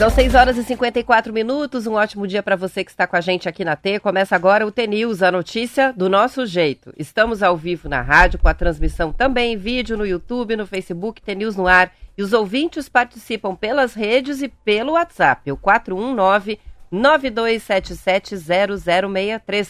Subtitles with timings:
[0.00, 1.86] São 6 horas e 54 minutos.
[1.86, 4.00] Um ótimo dia para você que está com a gente aqui na T.
[4.00, 6.90] Começa agora o T-News, a notícia do nosso jeito.
[6.96, 11.20] Estamos ao vivo na rádio, com a transmissão também em vídeo no YouTube, no Facebook,
[11.20, 11.92] T-News no ar.
[12.16, 16.58] E os ouvintes participam pelas redes e pelo WhatsApp, o 419
[16.90, 19.68] 92770063.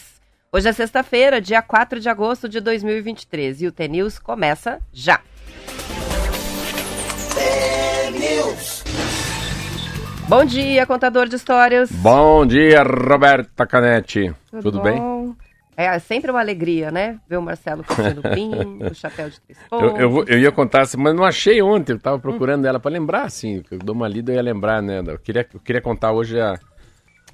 [0.49, 5.19] Hoje é sexta-feira, dia 4 de agosto de 2023 e o T-News começa já.
[10.31, 11.91] Bom dia, contador de histórias.
[11.91, 14.33] Bom dia, Roberta Canetti.
[14.49, 15.35] Tudo, Tudo bem?
[15.75, 17.19] É sempre uma alegria, né?
[17.27, 17.83] Ver o Marcelo
[18.33, 21.93] pinho, o chapéu de três eu, eu, eu, ia contar assim, mas não achei ontem.
[21.93, 22.67] Eu tava procurando hum.
[22.67, 23.61] ela para lembrar, assim.
[23.69, 25.01] Eu dou uma lida e ia lembrar, né?
[25.05, 26.57] Eu queria, eu queria contar hoje a,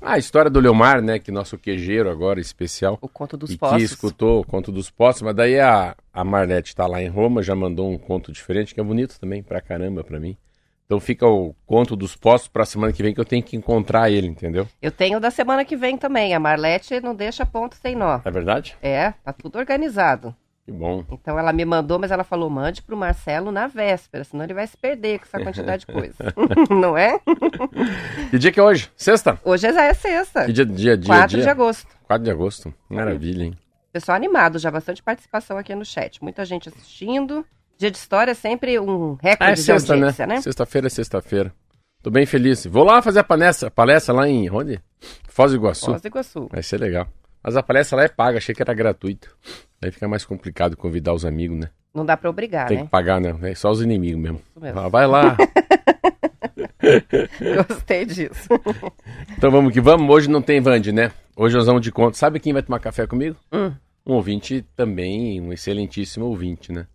[0.02, 1.20] a história do Leomar, né?
[1.20, 2.98] Que nosso quejeiro agora, especial.
[3.02, 3.78] O Conto dos e Poços.
[3.78, 5.22] que escutou o Conto dos Poços.
[5.22, 8.80] Mas daí a, a Marlete tá lá em Roma, já mandou um conto diferente, que
[8.80, 10.38] é bonito também, pra caramba, pra mim.
[10.86, 13.58] Então fica o conto dos postos para a semana que vem que eu tenho que
[13.58, 14.66] encontrar ele, entendeu?
[14.82, 16.34] Eu tenho da semana que vem também.
[16.34, 18.22] A Marlete não deixa ponto sem nó.
[18.24, 18.78] É verdade?
[18.82, 20.34] É, tá tudo organizado.
[20.68, 21.02] Que bom.
[21.10, 24.68] Então ela me mandou, mas ela falou: mande pro Marcelo na véspera, senão ele vai
[24.68, 26.16] se perder com essa quantidade de coisa.
[26.70, 27.18] não é?
[28.30, 28.92] Que dia que é hoje?
[28.98, 29.40] Sexta?
[29.46, 30.46] Hoje já é sexta.
[30.46, 31.44] Que dia, dia, dia 4 dia?
[31.44, 31.88] de agosto.
[32.04, 32.74] 4 de agosto.
[32.90, 33.58] Maravilha, hein?
[33.94, 36.22] Pessoal animado, já bastante participação aqui no chat.
[36.22, 37.46] Muita gente assistindo.
[37.78, 40.36] Dia de história é sempre um recorde ah, é sexta, de audiência, né?
[40.36, 40.42] né?
[40.42, 41.54] Sexta-feira é sexta-feira.
[42.04, 42.66] Tô bem feliz.
[42.66, 44.82] Vou lá fazer a palestra, palestra lá em onde?
[45.30, 45.86] Foz do Iguaçu.
[45.86, 46.50] Foz do Iguaçu.
[46.52, 47.08] Vai ser legal.
[47.42, 49.34] Mas a palestra lá é paga, achei que era gratuito.
[49.82, 51.70] Aí fica mais complicado convidar os amigos, né?
[51.94, 52.84] Não dá pra obrigar, Tem né?
[52.84, 53.36] que pagar, né?
[53.42, 54.42] É só os inimigos mesmo.
[54.60, 54.80] mesmo.
[54.80, 55.36] Ah, vai lá.
[57.68, 58.48] Gostei disso.
[59.38, 60.10] então vamos que vamos.
[60.10, 61.12] Hoje não tem Vande, né?
[61.36, 62.18] Hoje nós vamos de conta.
[62.18, 63.36] Sabe quem vai tomar café comigo?
[63.52, 63.72] Hum.
[64.06, 66.88] Um ouvinte também, um excelentíssimo ouvinte, né?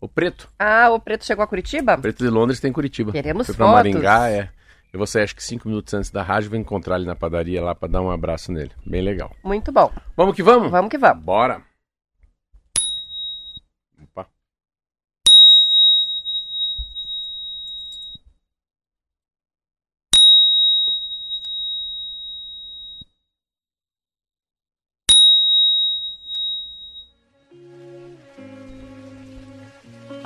[0.00, 0.48] O Preto.
[0.58, 1.94] Ah, o Preto chegou a Curitiba?
[1.94, 3.12] O Preto de Londres tem Curitiba.
[3.12, 3.72] Queremos Foi fotos.
[3.72, 4.48] pra Maringá, é.
[4.92, 7.62] Eu vou sair acho que cinco minutos antes da rádio, vou encontrar ele na padaria
[7.62, 8.70] lá para dar um abraço nele.
[8.84, 9.30] Bem legal.
[9.44, 9.90] Muito bom.
[10.16, 10.70] Vamos que vamos?
[10.70, 11.22] Vamos que vamos.
[11.24, 11.60] Bora.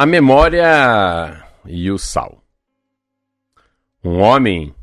[0.00, 2.43] A memória e o sal.
[4.03, 4.75] Um homem,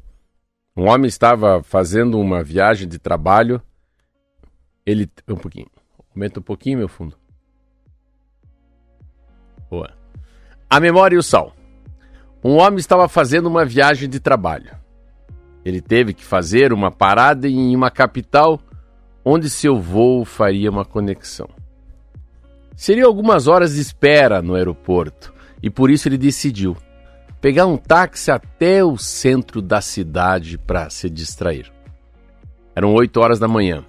[0.76, 3.60] um homem estava fazendo uma viagem de trabalho.
[4.86, 5.72] Ele um pouquinho,
[6.14, 7.18] aumenta um pouquinho meu fundo.
[9.72, 9.92] Boa.
[10.70, 11.52] A memória e o sal.
[12.44, 14.78] Um homem estava fazendo uma viagem de trabalho.
[15.66, 18.60] Ele teve que fazer uma parada em uma capital
[19.26, 21.50] onde seu voo faria uma conexão.
[22.78, 25.34] Seria algumas horas de espera no aeroporto
[25.64, 26.78] e por isso ele decidiu
[27.42, 31.74] pegar um táxi até o centro da cidade para se distrair.
[32.76, 33.84] Eram 8 horas da manhã,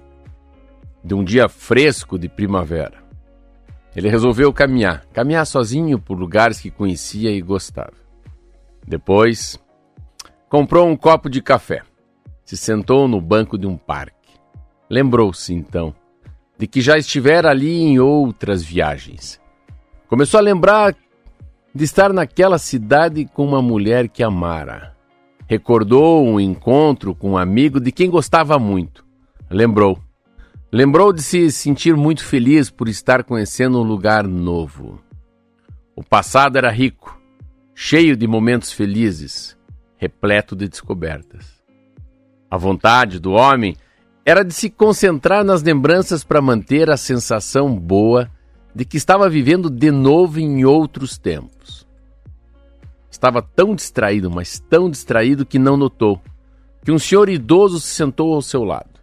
[1.04, 2.94] de um dia fresco de primavera.
[3.94, 7.92] Ele resolveu caminhar, caminhar sozinho por lugares que conhecia e gostava.
[8.86, 9.60] Depois,
[10.48, 11.82] comprou um copo de café,
[12.42, 14.16] se sentou no banco de um parque.
[14.88, 15.94] Lembrou-se então
[16.58, 19.40] de que já estivera ali em outras viagens.
[20.08, 20.94] Começou a lembrar
[21.74, 24.96] de estar naquela cidade com uma mulher que amara.
[25.46, 29.04] Recordou um encontro com um amigo de quem gostava muito.
[29.48, 29.98] Lembrou.
[30.70, 35.00] Lembrou de se sentir muito feliz por estar conhecendo um lugar novo.
[35.96, 37.18] O passado era rico,
[37.74, 39.56] cheio de momentos felizes,
[39.96, 41.62] repleto de descobertas.
[42.50, 43.76] A vontade do homem
[44.28, 48.30] era de se concentrar nas lembranças para manter a sensação boa
[48.74, 51.88] de que estava vivendo de novo em outros tempos.
[53.10, 56.20] Estava tão distraído, mas tão distraído que não notou
[56.84, 59.00] que um senhor idoso se sentou ao seu lado.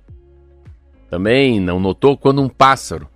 [1.09, 3.09] Também não notou quando um pássaro,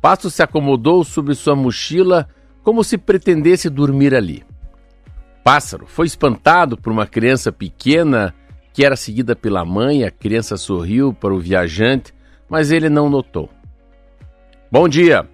[0.00, 2.28] pássaro se acomodou sobre sua mochila
[2.62, 4.44] como se pretendesse dormir ali.
[5.42, 8.32] Pássaro foi espantado por uma criança pequena
[8.76, 12.12] que era seguida pela mãe, a criança sorriu para o viajante,
[12.46, 13.48] mas ele não notou.
[14.70, 15.26] Bom dia!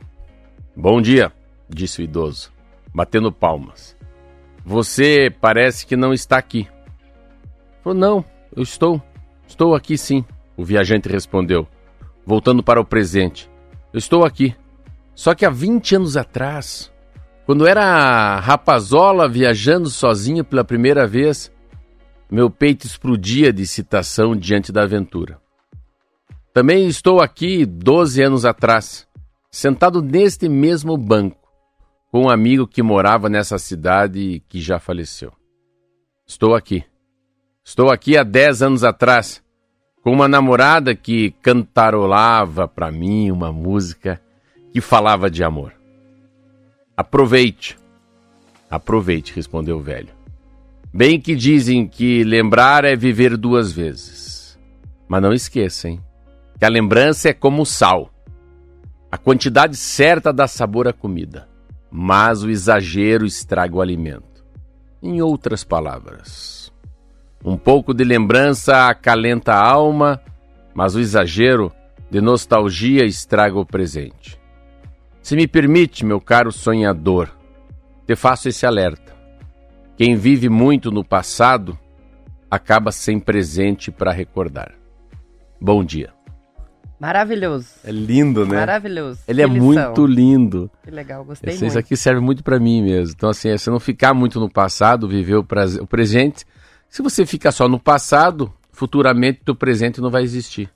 [0.77, 1.33] Bom dia,
[1.69, 2.53] disse o idoso,
[2.95, 3.97] batendo palmas.
[4.65, 6.69] Você parece que não está aqui.
[7.83, 8.25] Falou, não,
[8.55, 9.03] eu estou.
[9.45, 10.25] Estou aqui sim,
[10.57, 11.67] o viajante respondeu,
[12.25, 13.51] voltando para o presente.
[13.93, 14.55] Eu estou aqui.
[15.17, 16.93] Só que há 20 anos atrás,
[17.45, 21.52] quando era rapazola viajando sozinho pela primeira vez,
[22.33, 25.39] meu peito explodia de excitação diante da aventura.
[26.55, 29.07] Também estou aqui 12 anos atrás,
[29.51, 31.47] sentado neste mesmo banco,
[32.11, 35.31] com um amigo que morava nessa cidade e que já faleceu.
[36.27, 36.83] Estou aqui.
[37.63, 39.43] Estou aqui há 10 anos atrás,
[40.03, 44.19] com uma namorada que cantarolava para mim uma música
[44.73, 45.75] que falava de amor.
[46.97, 47.77] Aproveite.
[48.71, 50.22] Aproveite, respondeu o velho.
[50.95, 54.59] Bem que dizem que lembrar é viver duas vezes.
[55.09, 55.99] Mas não esqueça, hein?
[56.59, 58.11] Que a lembrança é como o sal.
[59.11, 61.49] A quantidade certa dá sabor à comida,
[61.91, 64.45] mas o exagero estraga o alimento.
[65.03, 66.71] Em outras palavras,
[67.43, 70.21] um pouco de lembrança acalenta a alma,
[70.75, 71.73] mas o exagero
[72.11, 74.39] de nostalgia estraga o presente.
[75.23, 77.31] Se me permite, meu caro sonhador,
[78.07, 79.12] te faço esse alerta.
[79.97, 81.79] Quem vive muito no passado
[82.51, 84.73] acaba sem presente para recordar.
[85.61, 86.13] Bom dia.
[86.99, 87.67] Maravilhoso.
[87.83, 88.57] É lindo, né?
[88.57, 89.23] Maravilhoso.
[89.27, 89.87] Ele que é lição.
[89.87, 90.71] muito lindo.
[90.85, 91.71] Que legal, gostei Esse, muito.
[91.71, 93.15] Isso aqui serve muito para mim mesmo.
[93.17, 96.45] Então, assim, é você não ficar muito no passado, viver o, prazer, o presente.
[96.89, 100.71] Se você ficar só no passado, futuramente o presente não vai existir.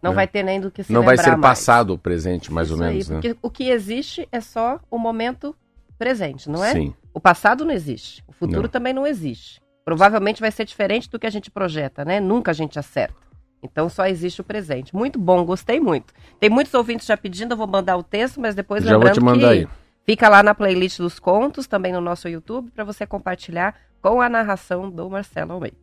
[0.00, 0.16] Não né?
[0.16, 1.40] vai ter nem do que se Não vai ser mais.
[1.40, 3.20] passado o presente, mais isso ou menos, aí, né?
[3.20, 5.54] Porque o que existe é só o momento
[5.98, 6.72] presente, não é?
[6.72, 6.94] Sim.
[7.20, 8.24] O passado não existe.
[8.26, 8.68] O futuro Não.
[8.70, 9.60] também não existe.
[9.84, 12.18] Provavelmente vai ser diferente do que a gente projeta, né?
[12.18, 13.14] Nunca a gente acerta.
[13.62, 14.96] Então só existe o presente.
[14.96, 16.14] Muito bom, gostei muito.
[16.38, 19.14] Tem muitos ouvintes já pedindo, eu vou mandar o texto, mas depois Já vou lembrando
[19.16, 19.68] te mandar que aí.
[20.06, 24.26] fica lá na playlist dos contos, também no nosso YouTube, para você compartilhar com a
[24.30, 25.76] narração do Marcelo Almeida.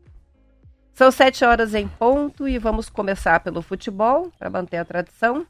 [0.92, 5.46] São sete horas em ponto e vamos começar pelo futebol, para manter a tradição.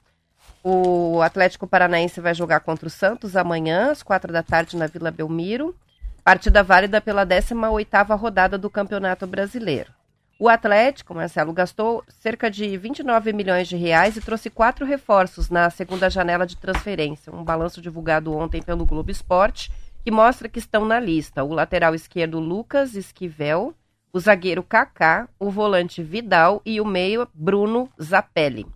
[0.63, 5.11] O Atlético Paranaense vai jogar contra o Santos amanhã, às quatro da tarde, na Vila
[5.11, 5.75] Belmiro.
[6.23, 9.91] Partida válida pela 18ª rodada do Campeonato Brasileiro.
[10.39, 15.67] O Atlético, Marcelo, gastou cerca de 29 milhões de reais e trouxe quatro reforços na
[15.71, 17.33] segunda janela de transferência.
[17.33, 19.71] Um balanço divulgado ontem pelo Globo Esporte,
[20.03, 23.73] que mostra que estão na lista o lateral esquerdo Lucas Esquivel,
[24.13, 28.67] o zagueiro Kaká, o volante Vidal e o meio Bruno Zapelli.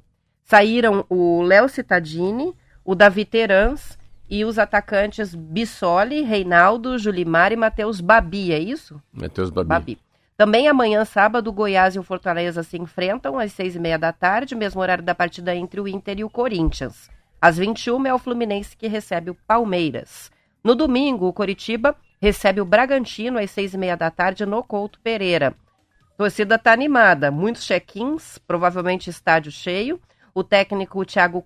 [0.51, 2.53] Saíram o Léo Cittadini,
[2.83, 3.98] o Davi Terans
[4.30, 9.01] e os atacantes Bissoli, Reinaldo, Julimar e Matheus Babi, é isso?
[9.13, 9.69] Matheus Babi.
[9.69, 9.98] Babi.
[10.36, 14.53] Também amanhã, sábado, Goiás e o Fortaleza se enfrentam às seis e meia da tarde,
[14.53, 17.09] mesmo horário da partida entre o Inter e o Corinthians.
[17.42, 20.30] Às 21 é o Fluminense que recebe o Palmeiras.
[20.62, 25.00] No domingo, o Coritiba recebe o Bragantino às seis e meia da tarde no Couto
[25.00, 25.56] Pereira.
[26.13, 29.97] A torcida está animada, muitos check-ins, provavelmente estádio cheio.
[30.33, 31.44] O técnico Thiago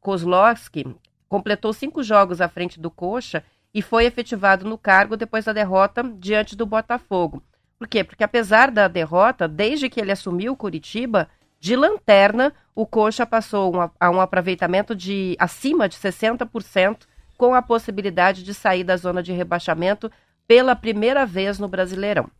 [0.00, 0.84] Kozlowski
[1.28, 6.02] completou cinco jogos à frente do Coxa e foi efetivado no cargo depois da derrota
[6.02, 7.42] diante do Botafogo.
[7.78, 8.04] Por quê?
[8.04, 11.28] Porque apesar da derrota, desde que ele assumiu o Curitiba,
[11.60, 18.44] de lanterna, o Coxa passou a um aproveitamento de acima de 60%, com a possibilidade
[18.44, 20.10] de sair da zona de rebaixamento
[20.46, 22.30] pela primeira vez no Brasileirão.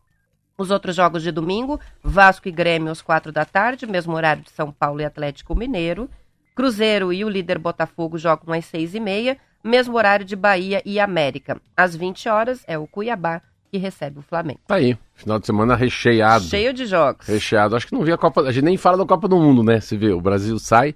[0.56, 4.50] Os outros jogos de domingo, Vasco e Grêmio às quatro da tarde, mesmo horário de
[4.50, 6.08] São Paulo e Atlético Mineiro.
[6.54, 11.00] Cruzeiro e o líder Botafogo jogam às seis e meia, mesmo horário de Bahia e
[11.00, 11.60] América.
[11.76, 13.42] Às 20 horas é o Cuiabá
[13.74, 14.60] que recebe o Flamengo.
[14.68, 16.44] Tá aí, final de semana recheado.
[16.44, 17.26] Cheio de jogos.
[17.26, 17.74] Recheado.
[17.74, 18.42] Acho que não vi a Copa.
[18.42, 19.80] A gente nem fala da Copa do Mundo, né?
[19.80, 20.94] Você vê, o Brasil sai,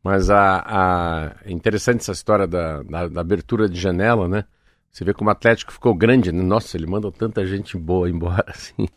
[0.00, 1.32] mas a, a...
[1.44, 4.44] é interessante essa história da, da, da, abertura de janela, né?
[4.90, 6.42] Você vê como o Atlético ficou grande, né?
[6.42, 8.88] Nossa, ele manda tanta gente boa embora, assim.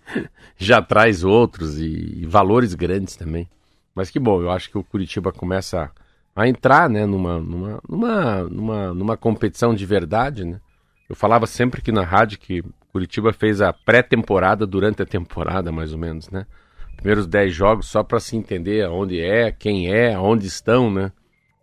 [0.57, 3.47] Já traz outros e, e valores grandes também.
[3.93, 5.91] Mas que bom, eu acho que o Curitiba começa
[6.35, 10.59] a, entrar, né, numa, numa, numa, numa, numa competição de verdade, né?
[11.07, 15.93] Eu falava sempre aqui na rádio que Curitiba fez a pré-temporada durante a temporada, mais
[15.93, 16.47] ou menos, né?
[16.95, 21.11] Primeiros 10 jogos só para se entender onde é, quem é, onde estão, né?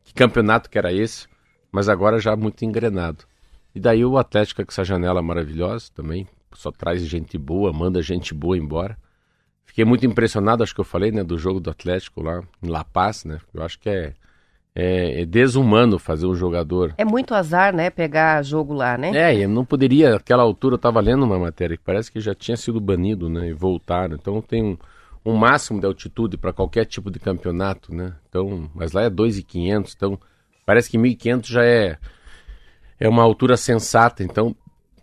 [0.04, 1.26] Que campeonato que era esse,
[1.72, 3.29] mas agora já muito engrenado.
[3.74, 8.34] E daí o Atlético com essa janela maravilhosa também, só traz gente boa, manda gente
[8.34, 8.96] boa embora.
[9.64, 12.82] Fiquei muito impressionado, acho que eu falei, né, do jogo do Atlético lá em La
[12.82, 13.38] Paz, né?
[13.54, 14.14] Eu acho que é
[14.74, 16.94] é, é, desumano fazer um jogador.
[16.96, 17.90] É muito azar, né?
[17.90, 19.10] Pegar jogo lá, né?
[19.14, 22.34] É, e não poderia, naquela altura eu estava lendo uma matéria que parece que já
[22.34, 23.48] tinha sido banido, né?
[23.48, 24.14] E voltaram.
[24.14, 24.78] Então tem um,
[25.24, 28.14] um máximo de altitude para qualquer tipo de campeonato, né?
[28.28, 30.18] Então, mas lá é 2.500, então
[30.64, 31.98] parece que 1.500 já é
[33.00, 34.54] é uma altura sensata, então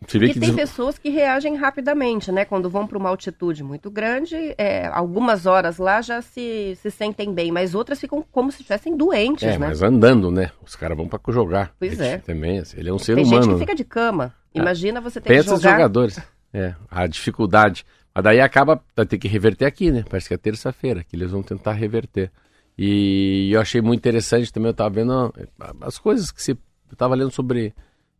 [0.05, 0.55] você vê e que tem des...
[0.55, 2.45] pessoas que reagem rapidamente, né?
[2.45, 7.33] Quando vão para uma altitude muito grande, é, algumas horas lá já se, se sentem
[7.33, 9.67] bem, mas outras ficam como se estivessem doentes, é, né?
[9.67, 10.51] mas andando, né?
[10.63, 11.73] Os caras vão para jogar.
[11.79, 12.17] Pois ele, é.
[12.19, 13.41] Também, ele é um ser tem humano.
[13.41, 13.59] gente que né?
[13.59, 14.33] fica de cama.
[14.53, 15.71] Imagina você ter Pensa que jogar.
[15.71, 16.19] jogadores.
[16.53, 17.85] É, a dificuldade.
[18.13, 20.03] Mas daí acaba, vai ter que reverter aqui, né?
[20.09, 22.31] Parece que é terça-feira, que eles vão tentar reverter.
[22.77, 25.33] E eu achei muito interessante também, eu tava vendo
[25.81, 26.51] as coisas que se...
[26.51, 27.73] Eu tava lendo sobre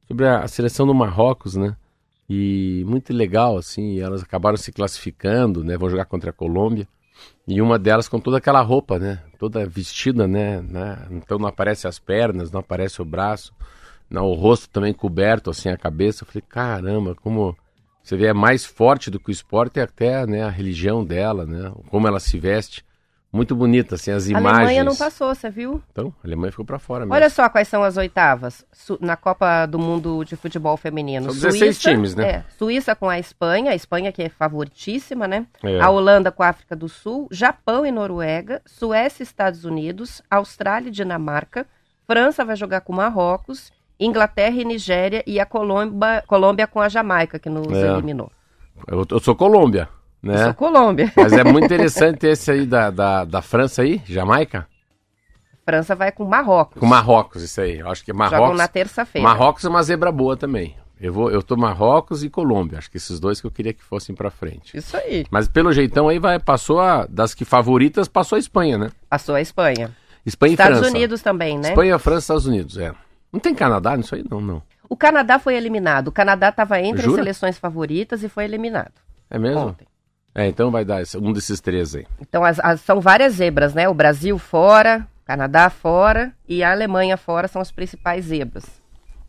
[0.07, 1.75] sobre a, seleção do Marrocos, né?
[2.29, 5.77] E muito legal, assim, elas acabaram se classificando, né?
[5.77, 6.87] Vão jogar contra a Colômbia.
[7.47, 9.21] E uma delas com toda aquela roupa, né?
[9.39, 10.61] Toda vestida, né?
[10.61, 11.07] né?
[11.11, 13.53] Então não aparece as pernas, não aparece o braço,
[14.09, 16.23] não, o rosto também coberto, assim, a cabeça.
[16.23, 17.57] Eu falei, caramba, como
[18.03, 21.45] você vê, é mais forte do que o esporte e até né, a religião dela,
[21.45, 21.73] né?
[21.89, 22.85] Como ela se veste.
[23.31, 24.51] Muito bonita, assim, as imagens.
[24.51, 25.81] A Alemanha não passou, você viu?
[25.91, 27.13] Então, a Alemanha ficou para fora mesmo.
[27.13, 31.25] Olha só quais são as oitavas Su na Copa do Mundo de Futebol Feminino.
[31.31, 32.29] São 16 Suíça, times, né?
[32.29, 35.45] É, Suíça com a Espanha, a Espanha que é favoritíssima, né?
[35.61, 35.79] É.
[35.79, 40.87] A Holanda com a África do Sul, Japão e Noruega, Suécia e Estados Unidos, Austrália
[40.87, 41.67] e Dinamarca,
[42.05, 47.37] França vai jogar com Marrocos, Inglaterra e Nigéria e a Colômbia, Colômbia com a Jamaica,
[47.37, 47.91] que nos é.
[47.91, 48.31] eliminou.
[48.87, 49.89] Eu, eu sou Colômbia.
[50.21, 50.43] Né?
[50.45, 51.11] Sou Colômbia.
[51.15, 54.67] Mas é muito interessante esse aí da, da, da França aí, Jamaica.
[55.65, 56.79] França vai com Marrocos.
[56.79, 57.79] Com Marrocos, isso aí.
[57.79, 58.39] Eu acho que Marrocos.
[58.39, 59.27] Jogam na terça-feira.
[59.27, 60.75] Marrocos é uma zebra boa também.
[60.99, 62.79] Eu vou, eu tô Marrocos e Colômbia.
[62.79, 64.75] Acho que esses dois que eu queria que fossem para frente.
[64.75, 65.25] Isso aí.
[65.29, 68.89] Mas pelo jeitão aí vai passou a das que favoritas passou a Espanha, né?
[69.09, 69.91] Passou a Espanha.
[70.25, 70.87] Espanha Estados e França.
[70.87, 71.69] Estados Unidos também, né?
[71.69, 72.93] Espanha, França, Estados Unidos, é.
[73.31, 74.61] Não tem Canadá nisso aí não, não.
[74.89, 76.07] O Canadá foi eliminado.
[76.07, 77.11] O Canadá estava entre Jura?
[77.11, 78.93] as seleções favoritas e foi eliminado.
[79.29, 79.67] É mesmo?
[79.67, 79.86] Ontem.
[80.37, 82.05] É, então vai dar um desses três aí.
[82.21, 83.89] Então as, as, são várias zebras, né?
[83.89, 88.63] O Brasil fora, Canadá fora e a Alemanha fora são as principais zebras.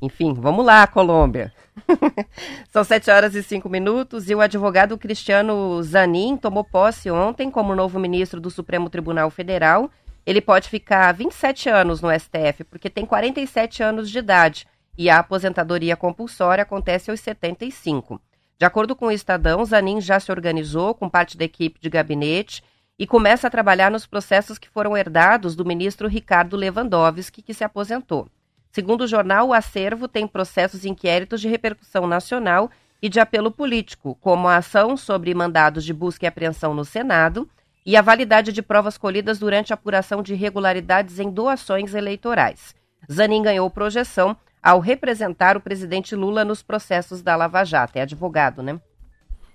[0.03, 1.51] Enfim, vamos lá, Colômbia.
[2.69, 7.75] são sete horas e cinco minutos e o advogado Cristiano Zanin tomou posse ontem como
[7.75, 9.91] novo ministro do Supremo Tribunal Federal.
[10.27, 14.67] Ele pode ficar 27 anos no STF porque tem 47 anos de idade
[14.99, 18.21] e a aposentadoria compulsória acontece aos 75.
[18.59, 22.61] De acordo com o Estadão, Zanin já se organizou com parte da equipe de gabinete
[22.99, 27.63] e começa a trabalhar nos processos que foram herdados do ministro Ricardo Lewandowski, que se
[27.63, 28.29] aposentou.
[28.73, 32.69] Segundo o jornal, o acervo tem processos e inquéritos de repercussão nacional
[33.01, 37.49] e de apelo político, como a ação sobre mandados de busca e apreensão no Senado
[37.87, 42.75] e a validade de provas colhidas durante a apuração de irregularidades em doações eleitorais.
[43.11, 47.99] Zanin ganhou projeção ao representar o presidente Lula nos processos da Lava Jato.
[47.99, 48.81] É advogado, né?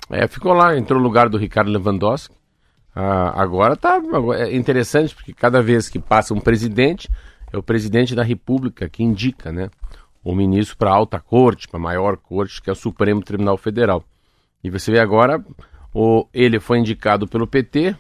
[0.10, 2.36] É, ficou lá, entrou no lugar do Ricardo Lewandowski.
[2.96, 4.00] Ah, agora tá
[4.38, 7.10] é interessante, porque cada vez que passa um presidente,
[7.52, 9.70] é o presidente da República que indica, né?
[10.24, 13.58] O ministro para a alta corte, para a maior corte, que é o Supremo Tribunal
[13.58, 14.04] Federal.
[14.64, 15.44] E você vê agora,
[15.94, 17.96] o, ele foi indicado pelo PT,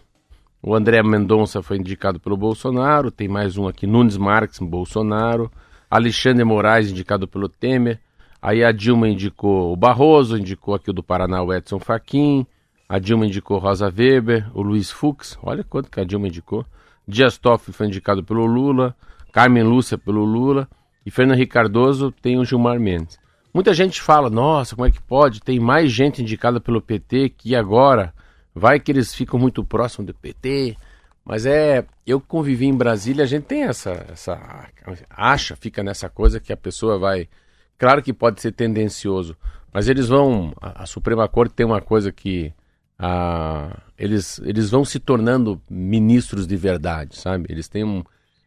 [0.61, 5.51] o André Mendonça foi indicado pelo Bolsonaro, tem mais um aqui, Nunes Marques, Bolsonaro.
[5.93, 7.99] Alexandre Moraes, indicado pelo Temer.
[8.41, 12.47] Aí a Dilma indicou o Barroso, indicou aqui o do Paraná o Edson Fachin.
[12.89, 15.37] A Dilma indicou Rosa Weber, o Luiz Fux.
[15.43, 16.65] Olha quanto que a Dilma indicou.
[17.07, 18.95] Dias Toffoli foi indicado pelo Lula.
[19.31, 20.67] Carmen Lúcia pelo Lula.
[21.05, 23.19] E Fernando Ricardoso tem o Gilmar Mendes.
[23.53, 25.43] Muita gente fala, nossa, como é que pode?
[25.43, 28.11] Tem mais gente indicada pelo PT que agora
[28.55, 30.75] vai que eles ficam muito próximos do PT.
[31.25, 34.69] Mas é, eu convivi em Brasília, a gente tem essa, essa
[35.09, 37.29] acha, fica nessa coisa que a pessoa vai,
[37.77, 39.37] claro que pode ser tendencioso,
[39.71, 42.53] mas eles vão, a, a Suprema Corte tem uma coisa que
[42.99, 47.47] a, eles, eles vão se tornando ministros de verdade, sabe?
[47.49, 48.03] Eles têm um,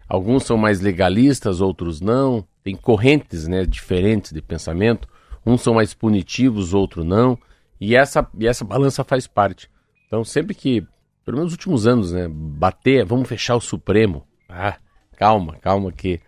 [0.07, 5.09] alguns são mais legalistas, outros não, tem correntes, né, diferentes de pensamento,
[5.47, 7.39] uns são mais punitivos, outros não,
[7.81, 9.71] e essa, e essa balança faz parte.
[10.07, 10.87] Então, sempre que
[11.27, 12.29] pelo menos nos últimos anos, né?
[12.31, 14.25] Bater, vamos fechar o Supremo.
[14.49, 14.77] Ah,
[15.17, 16.21] calma, calma que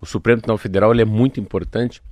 [0.00, 2.02] o Supremo Tribunal Federal ele é muito importante,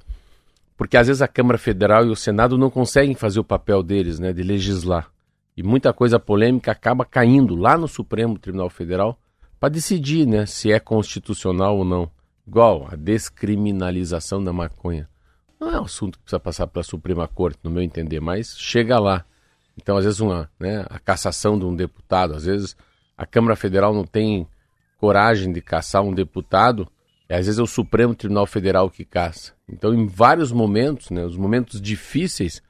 [0.76, 4.18] porque às vezes a Câmara Federal e o Senado não conseguem fazer o papel deles,
[4.18, 5.10] né, de legislar.
[5.56, 9.18] E muita coisa polêmica acaba caindo lá no Supremo Tribunal Federal
[9.58, 12.10] para decidir, né, se é constitucional ou não.
[12.46, 15.08] Igual a descriminalização da maconha.
[15.58, 18.98] Não é um assunto que precisa passar pela Suprema Corte, no meu entender, mas chega
[18.98, 19.24] lá.
[19.76, 22.76] Então, às vezes, uma, né, a cassação de um deputado, às vezes
[23.16, 24.46] a Câmara Federal não tem
[24.98, 26.88] coragem de caçar um deputado,
[27.28, 29.52] e às vezes é o Supremo Tribunal Federal que caça.
[29.68, 32.62] Então, em vários momentos, né, os momentos difíceis,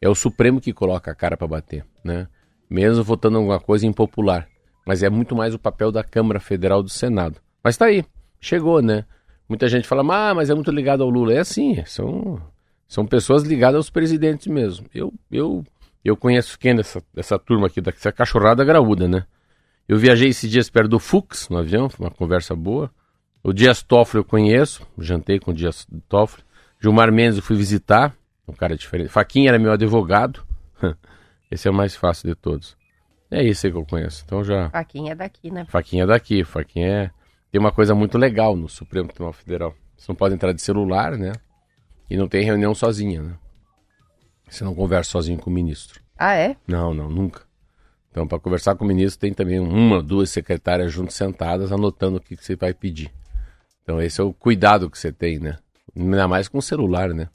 [0.00, 2.26] é o Supremo que coloca a cara para bater, né?
[2.68, 4.48] Mesmo votando alguma coisa impopular.
[4.86, 7.40] Mas é muito mais o papel da Câmara Federal do Senado.
[7.62, 8.04] Mas tá aí,
[8.40, 9.04] chegou, né?
[9.48, 11.34] Muita gente fala, ah, mas é muito ligado ao Lula.
[11.34, 12.40] É assim, são,
[12.88, 14.86] são pessoas ligadas aos presidentes mesmo.
[14.94, 15.64] Eu, eu
[16.04, 19.24] eu conheço quem dessa, dessa turma aqui, dessa cachorrada graúda, né?
[19.88, 22.90] Eu viajei esses dias perto do Fux, no avião, foi uma conversa boa.
[23.42, 26.44] O Dias Toffoli eu conheço, jantei com o Dias Toffoli.
[26.80, 28.14] Gilmar Mendes eu fui visitar,
[28.46, 29.08] um cara diferente.
[29.08, 30.44] Faquinha era meu advogado.
[31.50, 32.76] Esse é o mais fácil de todos.
[33.30, 34.22] É isso aí que eu conheço.
[34.24, 34.70] Então já.
[34.70, 35.64] Faquinha é daqui, né?
[35.68, 36.44] Faquinha é daqui.
[36.44, 37.10] Faquinha é.
[37.50, 39.74] Tem uma coisa muito legal no Supremo Tribunal Federal.
[39.96, 41.32] Você não pode entrar de celular, né?
[42.08, 43.34] E não tem reunião sozinha, né?
[44.50, 46.00] Você não conversa sozinho com o ministro.
[46.18, 46.56] Ah, é?
[46.66, 47.42] Não, não, nunca.
[48.10, 52.20] Então, para conversar com o ministro, tem também uma, duas secretárias juntas sentadas anotando o
[52.20, 53.10] que, que você vai pedir.
[53.82, 55.58] Então, esse é o cuidado que você tem, né?
[55.96, 57.28] Ainda mais com o celular, né?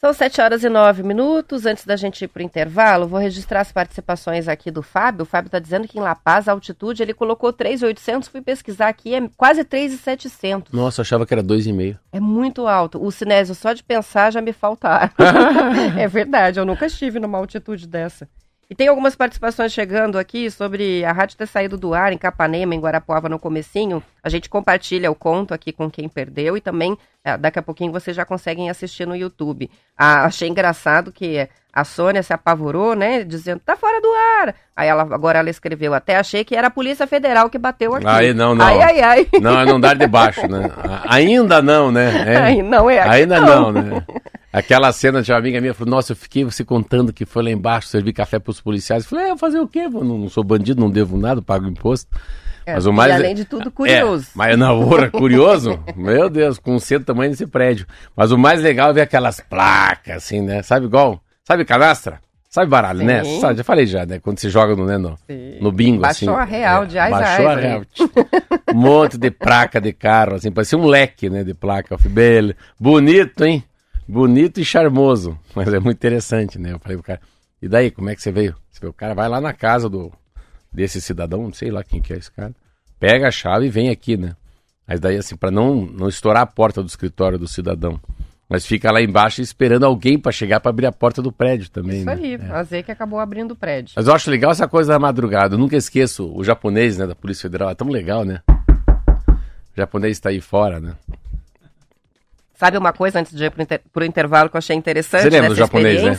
[0.00, 1.66] São 7 horas e 9 minutos.
[1.66, 5.24] Antes da gente ir para o intervalo, vou registrar as participações aqui do Fábio.
[5.24, 8.26] O Fábio está dizendo que em La Paz, a altitude, ele colocou 3,800.
[8.26, 10.72] Fui pesquisar aqui, é quase 3,700.
[10.72, 11.98] Nossa, achava que era 2,5.
[12.12, 12.98] É muito alto.
[13.04, 15.12] O Sinésio, só de pensar já me falta ar.
[15.98, 18.26] é verdade, eu nunca estive numa altitude dessa.
[18.70, 22.72] E tem algumas participações chegando aqui sobre a rádio ter saído do ar em Capanema,
[22.72, 24.00] em Guarapuava, no comecinho.
[24.22, 27.90] A gente compartilha o conto aqui com quem perdeu e também é, daqui a pouquinho
[27.90, 29.68] vocês já conseguem assistir no YouTube.
[29.98, 34.54] Ah, achei engraçado que a Sônia se apavorou, né, dizendo, tá fora do ar.
[34.76, 38.06] Aí ela, agora ela escreveu, até achei que era a Polícia Federal que bateu aqui.
[38.06, 38.64] Aí não, não.
[38.64, 39.28] Ai, ai, ai.
[39.40, 40.70] Não, é não dar de baixo, né?
[41.06, 42.34] Ainda não, né?
[42.34, 42.36] É.
[42.36, 43.72] Aí não é aqui Ainda não.
[43.72, 44.04] não, né?
[44.52, 47.50] Aquela cena de uma amiga minha falou: Nossa, eu fiquei você contando que foi lá
[47.50, 49.04] embaixo servir café para os policiais.
[49.04, 49.80] Eu falei: É, fazer o quê?
[49.80, 52.08] Eu não, não sou bandido, não devo nada, pago imposto.
[52.66, 54.26] É, mas o mais e além de tudo, curioso.
[54.26, 55.78] É, mas na hora, curioso?
[55.96, 57.86] Meu Deus, com o tamanho desse prédio.
[58.16, 60.62] Mas o mais legal é ver aquelas placas, assim, né?
[60.62, 61.22] Sabe igual?
[61.50, 62.20] Sabe canastra?
[62.48, 63.06] Sabe baralho, Sim.
[63.06, 63.24] né?
[63.40, 64.20] Sabe, já falei já, né?
[64.20, 65.18] Quando você joga no, né, no,
[65.60, 66.40] no bingo, Baixou assim.
[66.42, 67.82] a real, de ais Baixou a real.
[68.72, 71.96] Um monte de placa de carro, assim, parecia um leque, né, de placa.
[72.08, 73.64] "Bele- bonito, hein?
[74.06, 75.36] Bonito e charmoso.
[75.52, 76.72] Mas é muito interessante, né?
[76.72, 77.20] Eu falei pro cara,
[77.60, 78.54] e daí, como é que você veio?
[78.70, 80.12] Você vê, o cara vai lá na casa do
[80.72, 82.52] desse cidadão, não sei lá quem que é esse cara,
[83.00, 84.36] pega a chave e vem aqui, né?
[84.86, 88.00] Mas daí, assim, para não, não estourar a porta do escritório do cidadão.
[88.52, 91.98] Mas fica lá embaixo esperando alguém para chegar para abrir a porta do prédio também,
[91.98, 92.12] Isso né?
[92.14, 92.50] aí, É.
[92.52, 93.92] a Z que acabou abrindo o prédio.
[93.94, 95.54] Mas eu acho legal essa coisa da madrugada.
[95.54, 97.70] Eu nunca esqueço o japonês, né, da Polícia Federal.
[97.70, 98.42] É tão legal, né?
[98.48, 100.94] O japonês está aí fora, né?
[102.54, 105.30] Sabe uma coisa, antes de ir pro, inter- pro intervalo, que eu achei interessante Você
[105.30, 106.14] lembra do japonês, né?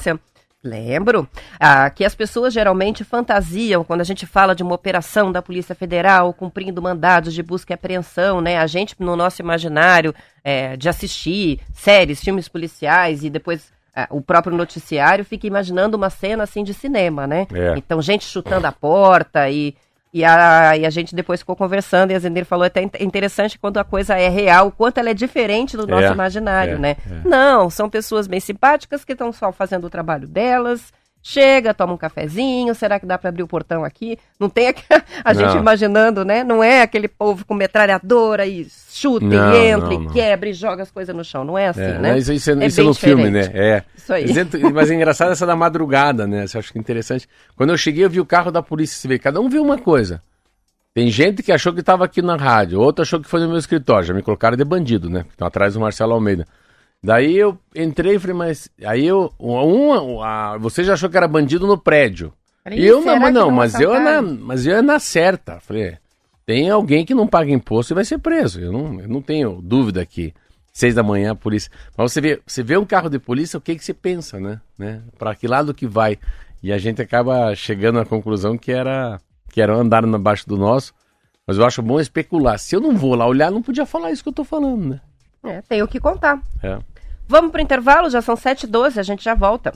[0.64, 1.28] Lembro.
[1.60, 5.74] Ah, que as pessoas geralmente fantasiam quando a gente fala de uma operação da Polícia
[5.74, 8.60] Federal cumprindo mandados de busca e apreensão, né?
[8.60, 14.22] A gente, no nosso imaginário é, de assistir séries, filmes policiais e depois ah, o
[14.22, 17.48] próprio noticiário, fica imaginando uma cena assim de cinema, né?
[17.54, 17.74] É.
[17.78, 19.76] Então, gente chutando a porta e.
[20.14, 23.58] E a, e a gente depois ficou conversando e a Zenir falou até in- interessante
[23.58, 26.78] quando a coisa é real, o quanto ela é diferente do nosso É, imaginário, é,
[26.78, 26.96] né?
[27.10, 27.28] é.
[27.28, 30.92] Não, são pessoas bem simpáticas que estão só fazendo o trabalho delas.
[31.24, 34.18] Chega, toma um cafezinho, será que dá para abrir o portão aqui?
[34.40, 34.74] Não tem
[35.24, 36.44] a gente imaginando, né?
[36.44, 40.12] Não é aquele povo com metralhadora e chuta Não, e entra não, e não.
[40.12, 41.44] quebra e joga as coisas no chão.
[41.44, 42.18] Não é assim, É, né?
[42.18, 43.52] Isso, isso é, É isso é no filme, né?
[43.54, 43.84] É.
[43.96, 44.26] Isso aí.
[44.28, 46.48] Mas, é- mas é engraçado essa da madrugada, né?
[46.48, 47.30] Você acha que é interessante.
[47.56, 49.20] Quando eu cheguei, eu vi o carro da polícia civil.
[49.20, 50.24] Cada um viu uma coisa.
[50.94, 53.58] Tem gente que achou que estava aqui na rádio, outro achou que foi no meu
[53.58, 54.08] escritório.
[54.08, 55.24] Já me colocaram de bandido, né?
[55.30, 56.46] Estão atrás do Marcelo Almeida.
[57.04, 58.70] Daí eu entrei e falei, mas.
[58.84, 59.34] Aí eu.
[59.40, 62.32] Um, a, você já achou que era bandido no prédio.
[62.64, 65.60] Falei, eu não, mas que não, mas eu, é na, mas eu é na certa.
[65.60, 65.98] Falei,
[66.46, 68.60] tem alguém que não paga imposto e vai ser preso.
[68.60, 70.32] Eu não, eu não tenho dúvida que
[70.72, 71.72] seis da manhã a polícia.
[71.98, 74.62] Mas você vê, você vê um carro de polícia, o que que você pensa, né?
[74.78, 75.02] né?
[75.18, 76.20] Para que lado que vai?
[76.62, 79.20] E a gente acaba chegando à conclusão que era
[79.52, 80.94] que era andar abaixo do nosso.
[81.48, 82.60] Mas eu acho bom especular.
[82.60, 85.02] Se eu não vou lá olhar, não podia falar isso que eu tô falando, né?
[85.44, 86.40] É, tenho que contar.
[86.62, 86.78] É.
[87.32, 89.72] Vamos pro intervalo, já são 7h12, a gente já volta.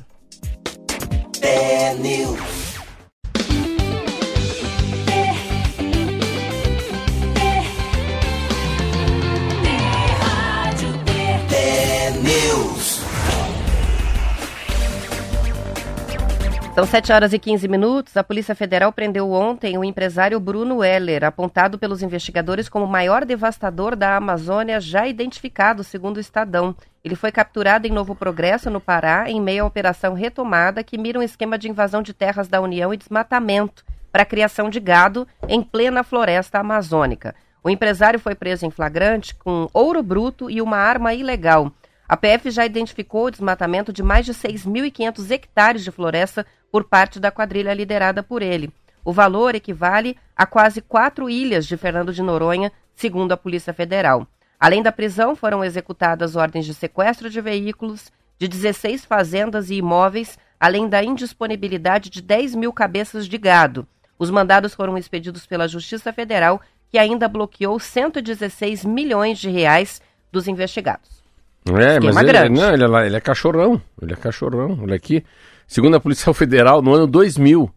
[16.76, 18.18] São 7 horas e 15 minutos.
[18.18, 23.24] A Polícia Federal prendeu ontem o empresário Bruno Heller, apontado pelos investigadores como o maior
[23.24, 26.76] devastador da Amazônia já identificado, segundo o Estadão.
[27.02, 31.18] Ele foi capturado em Novo Progresso, no Pará, em meio à operação retomada que mira
[31.18, 35.62] um esquema de invasão de terras da União e desmatamento para criação de gado em
[35.62, 37.34] plena floresta amazônica.
[37.64, 41.72] O empresário foi preso em flagrante com ouro bruto e uma arma ilegal.
[42.08, 47.22] A PF já identificou o desmatamento de mais de 6.500 hectares de floresta por parte
[47.22, 48.70] da quadrilha liderada por ele.
[49.02, 54.28] O valor equivale a quase quatro ilhas de Fernando de Noronha, segundo a Polícia Federal.
[54.60, 60.38] Além da prisão, foram executadas ordens de sequestro de veículos, de 16 fazendas e imóveis,
[60.60, 63.88] além da indisponibilidade de 10 mil cabeças de gado.
[64.20, 66.60] Os mandados foram expedidos pela Justiça Federal,
[66.92, 71.24] que ainda bloqueou 116 milhões de reais dos investigados.
[71.70, 72.60] É, Esquema mas ele, grande.
[72.60, 73.82] não, ele, é lá- ele é cachorrão.
[74.02, 74.78] Ele é cachorrão.
[74.84, 75.24] Olha aqui.
[75.68, 77.70] Segundo a Polícia Federal, no ano 2000,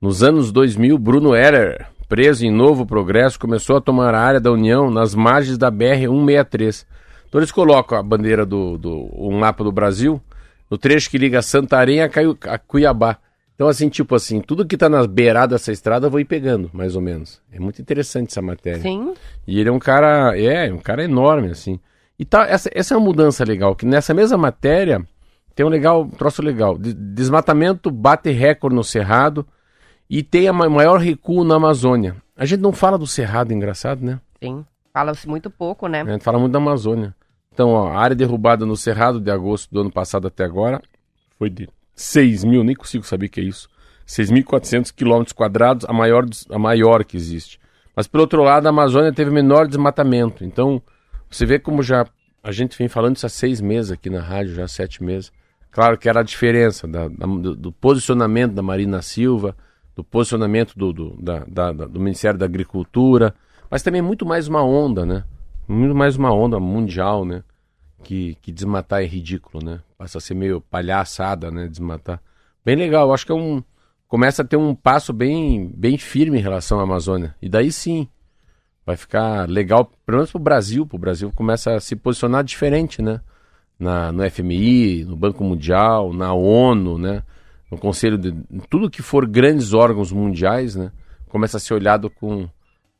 [0.00, 4.50] nos anos 2000, Bruno Heller, preso em Novo Progresso, começou a tomar a área da
[4.50, 6.86] União nas margens da BR-163.
[7.28, 10.20] Então eles colocam a bandeira do, do um mapa do Brasil
[10.70, 13.18] no trecho que liga Santarém a, Caiu, a Cuiabá.
[13.54, 16.70] Então, assim, tipo assim, tudo que está na beirada dessa estrada eu vou ir pegando,
[16.72, 17.42] mais ou menos.
[17.52, 18.80] É muito interessante essa matéria.
[18.80, 19.12] Sim.
[19.46, 21.78] E ele é um cara, é, um cara enorme, assim.
[22.18, 25.04] E tá, essa, essa é uma mudança legal, que nessa mesma matéria
[25.60, 26.78] tem um legal, um troço legal.
[26.78, 29.46] Desmatamento bate recorde no Cerrado
[30.08, 32.16] e tem a maior recuo na Amazônia.
[32.34, 34.18] A gente não fala do Cerrado, engraçado, né?
[34.42, 34.64] Sim.
[34.90, 36.00] Fala-se muito pouco, né?
[36.00, 37.14] A gente fala muito da Amazônia.
[37.52, 40.80] Então, ó, a área derrubada no Cerrado de agosto do ano passado até agora
[41.38, 43.68] foi de 6 mil, nem consigo saber o que é isso.
[44.08, 47.60] 6.400 quilômetros quadrados, a maior, a maior que existe.
[47.94, 50.42] Mas, por outro lado, a Amazônia teve menor desmatamento.
[50.42, 50.80] Então,
[51.28, 52.06] você vê como já
[52.42, 55.30] a gente vem falando isso há seis meses aqui na rádio, já há sete meses.
[55.70, 59.56] Claro que era a diferença da, da, do, do, posicionamento da Marina Silva,
[59.94, 63.34] do posicionamento do, do, da, do Ministério da Agricultura,
[63.70, 65.24] mas também muito mais uma onda, né?
[65.68, 67.44] Muito mais uma onda mundial, né?
[68.02, 69.80] Que, que desmatar é ridículo, né?
[69.96, 71.68] Passa a ser meio palhaçada, né?
[71.68, 72.20] Desmatar.
[72.64, 73.62] Bem legal, acho que é um.
[74.08, 77.36] Começa a ter um passo bem, bem firme em relação à Amazônia.
[77.40, 78.08] E daí sim,
[78.84, 80.84] vai ficar legal, pelo menos para o Brasil.
[80.84, 83.20] Para o Brasil começa a se posicionar diferente, né?
[83.80, 87.22] Na, no FMI, no Banco Mundial, na ONU, né?
[87.70, 88.32] No Conselho de.
[88.68, 90.92] Tudo que for grandes órgãos mundiais, né?
[91.28, 92.46] Começa a ser olhado com.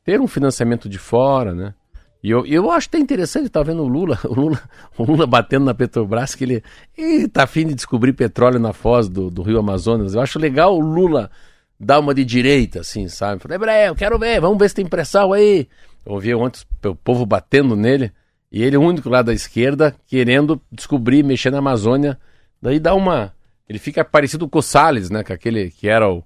[0.02, 1.74] ter um financiamento de fora, né?
[2.22, 4.60] E eu, eu acho até interessante tá vendo o Lula, o Lula,
[4.96, 6.62] o Lula batendo na Petrobras, que ele
[6.96, 10.14] está afim de descobrir petróleo na foz do, do Rio Amazonas.
[10.14, 11.30] Eu acho legal o Lula
[11.78, 13.42] dar uma de direita, assim, sabe?
[13.42, 15.66] Falei, eu quero ver, vamos ver se tem pressão aí.
[16.04, 18.12] Eu ouvi ontem o povo batendo nele,
[18.52, 22.18] e ele, o único lá da esquerda, querendo descobrir, mexer na Amazônia.
[22.60, 23.32] Daí dá uma.
[23.68, 25.22] Ele fica parecido com o Salles, né?
[25.22, 26.24] Com aquele que era o.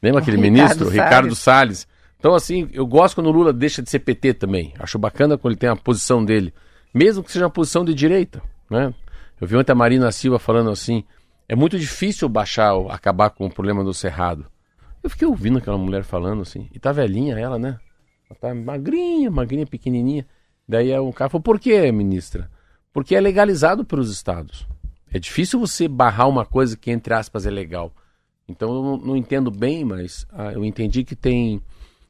[0.00, 0.84] Lembra aquele Ricardo ministro?
[0.84, 0.92] Salles.
[0.92, 1.88] Ricardo Salles.
[2.18, 4.72] Então, assim, eu gosto quando o Lula deixa de ser PT também.
[4.78, 6.54] Acho bacana quando ele tem a posição dele.
[6.94, 8.94] Mesmo que seja uma posição de direita, né?
[9.40, 11.04] Eu vi ontem a Marina Silva falando assim,
[11.48, 14.46] é muito difícil baixar, acabar com o problema do Cerrado.
[15.02, 17.78] Eu fiquei ouvindo aquela mulher falando assim, e tá velhinha ela, né?
[18.30, 20.24] Ela tá magrinha, magrinha, pequenininha.
[20.68, 22.50] Daí um cara falou, por que, ministra?
[22.92, 24.66] Porque é legalizado pelos estados.
[25.12, 27.92] É difícil você barrar uma coisa que, entre aspas, é legal.
[28.48, 31.62] Então eu não, entendo bem, mas ah, eu entendi que tem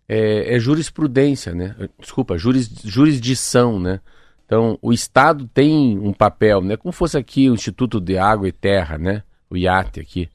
[0.09, 1.77] é, é jurisprudência, né?
[1.99, 4.01] Desculpa, juris, jurisdição, né?
[4.47, 6.77] Então, o Estado tem um papel, né?
[6.77, 9.23] Como fosse aqui o Instituto de Água e Terra, né?
[9.49, 10.29] O IAT aqui.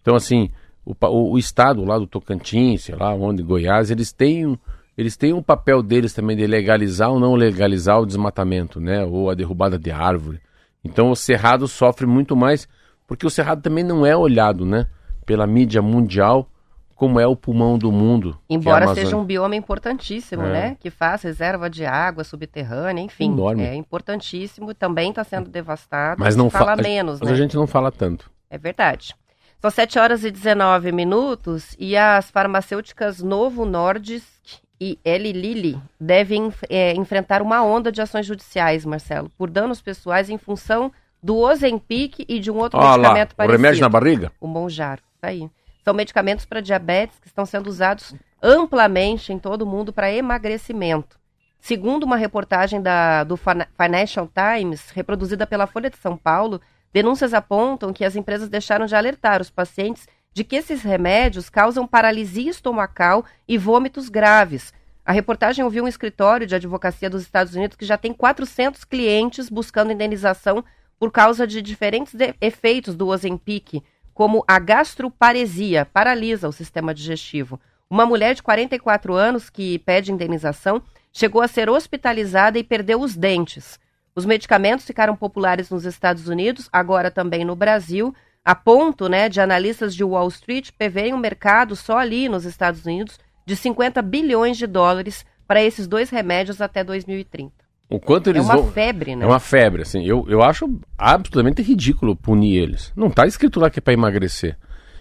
[0.00, 0.50] Então, assim,
[0.84, 4.56] o, o, o Estado lá do Tocantins, sei lá, onde, Goiás, eles têm,
[4.96, 9.04] eles têm um papel deles também de legalizar ou não legalizar o desmatamento, né?
[9.04, 10.40] Ou a derrubada de árvore.
[10.82, 12.66] Então, o Cerrado sofre muito mais,
[13.06, 14.86] porque o Cerrado também não é olhado, né?
[15.26, 16.48] Pela mídia mundial
[16.94, 18.38] como é o pulmão do mundo.
[18.48, 20.52] É Embora é seja um bioma importantíssimo, é.
[20.52, 20.76] né?
[20.80, 23.30] Que faz reserva de água subterrânea, enfim.
[23.30, 23.64] Enorme.
[23.64, 26.18] É importantíssimo, também está sendo devastado.
[26.18, 27.34] Mas não fala fa menos, mas né?
[27.34, 28.30] a gente não fala tanto.
[28.48, 29.14] É verdade.
[29.60, 36.52] São 7 horas e 19 minutos e as farmacêuticas Novo Nordisk e Eli Lilly devem
[36.68, 42.24] é, enfrentar uma onda de ações judiciais, Marcelo, por danos pessoais em função do Ozempic
[42.28, 43.58] e de um outro ah, medicamento lá, parecido.
[43.58, 44.32] O remédio na barriga?
[44.40, 45.50] O Monjaro, tá aí.
[45.82, 51.18] São medicamentos para diabetes que estão sendo usados amplamente em todo o mundo para emagrecimento.
[51.58, 56.60] Segundo uma reportagem da, do Financial Times, reproduzida pela Folha de São Paulo,
[56.92, 61.86] denúncias apontam que as empresas deixaram de alertar os pacientes de que esses remédios causam
[61.86, 64.70] paralisia estomacal e vômitos graves.
[65.02, 69.48] A reportagem ouviu um escritório de advocacia dos Estados Unidos que já tem 400 clientes
[69.48, 70.62] buscando indenização
[70.98, 77.58] por causa de diferentes de efeitos do Ozempic, como a gastroparesia, paralisa o sistema digestivo.
[77.88, 80.82] Uma mulher de 44 anos que pede indenização
[81.14, 83.80] chegou a ser hospitalizada e perdeu os dentes.
[84.14, 88.14] Os medicamentos ficaram populares nos Estados Unidos, agora também no Brasil,
[88.46, 92.86] a ponto né, de analistas de Wall Street preverem um mercado só ali nos Estados
[92.86, 97.52] Unidos de 50 bilhões de dólares para esses dois remédios até 2030.
[97.90, 98.70] O quanto eles é uma vão...
[98.70, 99.24] febre, né?
[99.24, 100.04] É uma febre, assim.
[100.04, 102.92] Eu, eu acho absolutamente ridículo punir eles.
[102.94, 104.56] Não está escrito lá que é para emagrecer.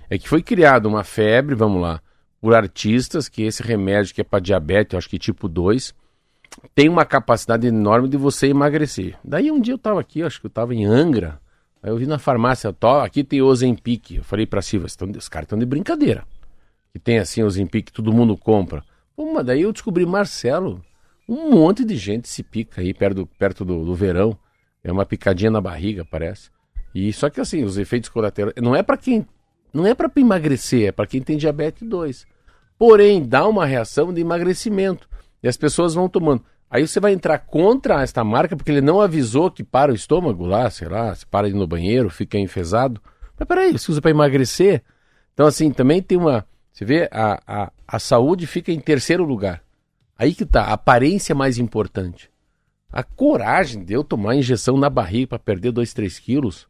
[0.10, 2.02] É que foi criada uma febre, vamos lá,
[2.42, 5.94] por artistas, que esse remédio que é para diabetes, acho que tipo 2,
[6.74, 9.16] tem uma capacidade enorme de você emagrecer.
[9.24, 11.40] Daí um dia eu estava aqui, acho que eu estava em Angra,
[11.86, 14.16] aí eu vi na farmácia, tô, aqui tem Ozempic.
[14.16, 16.26] Eu falei para Silva, os caras estão de brincadeira.
[16.92, 18.84] Que tem assim Ozempic, todo mundo compra.
[19.16, 20.84] Pô, mas daí eu descobri Marcelo,
[21.30, 24.36] um monte de gente se pica aí perto do, perto do, do verão.
[24.84, 26.50] É uma picadinha na barriga, parece.
[26.94, 29.24] E só que assim, os efeitos colaterais não é para quem
[29.72, 32.26] não é para emagrecer, é para quem tem diabetes 2.
[32.80, 35.08] Porém, dá uma reação de emagrecimento
[35.44, 36.44] e as pessoas vão tomando.
[36.76, 40.46] Aí você vai entrar contra esta marca porque ele não avisou que para o estômago
[40.46, 43.02] lá, sei lá, se para ir no banheiro, fica enfesado.
[43.40, 44.84] Mas peraí, você usa para emagrecer?
[45.34, 46.46] Então, assim, também tem uma.
[46.74, 49.64] Você vê, a, a, a saúde fica em terceiro lugar.
[50.20, 52.30] Aí que tá, a aparência é mais importante.
[52.92, 56.68] A coragem de eu tomar injeção na barriga para perder 2, 3 quilos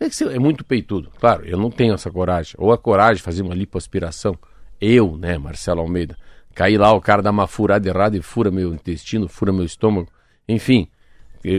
[0.00, 1.12] é, é muito peitudo.
[1.20, 2.54] Claro, eu não tenho essa coragem.
[2.56, 4.34] Ou a coragem de fazer uma lipoaspiração.
[4.80, 6.16] Eu, né, Marcelo Almeida.
[6.54, 10.08] Cair lá, o cara dá uma furada errada e fura meu intestino, fura meu estômago.
[10.48, 10.88] Enfim,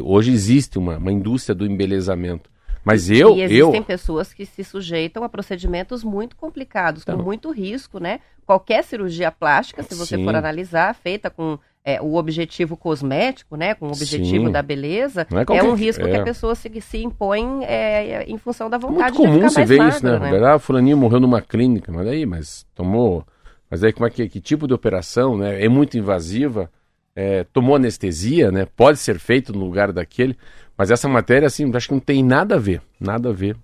[0.04, 2.50] hoje existe uma, uma indústria do embelezamento.
[2.84, 3.84] Mas eu, e existem eu...
[3.84, 8.20] pessoas que se sujeitam a procedimentos muito complicados, então, com muito risco, né?
[8.46, 10.24] Qualquer cirurgia plástica, se você sim.
[10.26, 13.74] for analisar, feita com é, o objetivo cosmético, né?
[13.74, 14.52] Com o objetivo sim.
[14.52, 15.58] da beleza, é, qualquer...
[15.58, 16.10] é, um risco é.
[16.10, 19.82] que a pessoa se, se impõe é, em função da vontade muito comum você ver
[19.88, 20.20] isso, né?
[20.20, 20.46] né?
[20.46, 23.26] Ah, fulaninho morreu numa clínica, mas aí, mas tomou...
[23.74, 25.66] Mas aí como é que, que tipo de operação, né?
[25.66, 26.70] É muito invasiva,
[27.16, 28.68] é, tomou anestesia, né?
[28.68, 30.38] Pode ser feito no lugar daquele.
[30.78, 33.58] Mas essa matéria, assim, acho que não tem nada a ver, nada a ver.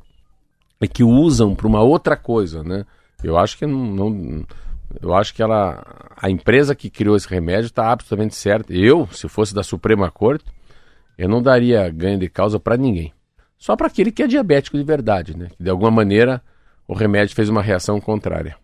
[0.82, 2.88] É que usam para uma outra coisa, né?
[3.24, 4.46] Eu acho que não, não,
[5.00, 5.86] eu acho que ela,
[6.18, 8.74] a empresa que criou esse remédio está absolutamente certa.
[8.74, 10.46] Eu, se fosse da Suprema Corte,
[11.20, 13.14] eu não daria ganho de causa para ninguém.
[13.60, 15.50] Só para aquele que é diabético de verdade, né?
[15.60, 16.42] De alguma maneira
[16.88, 18.58] o remédio fez uma reação contrária.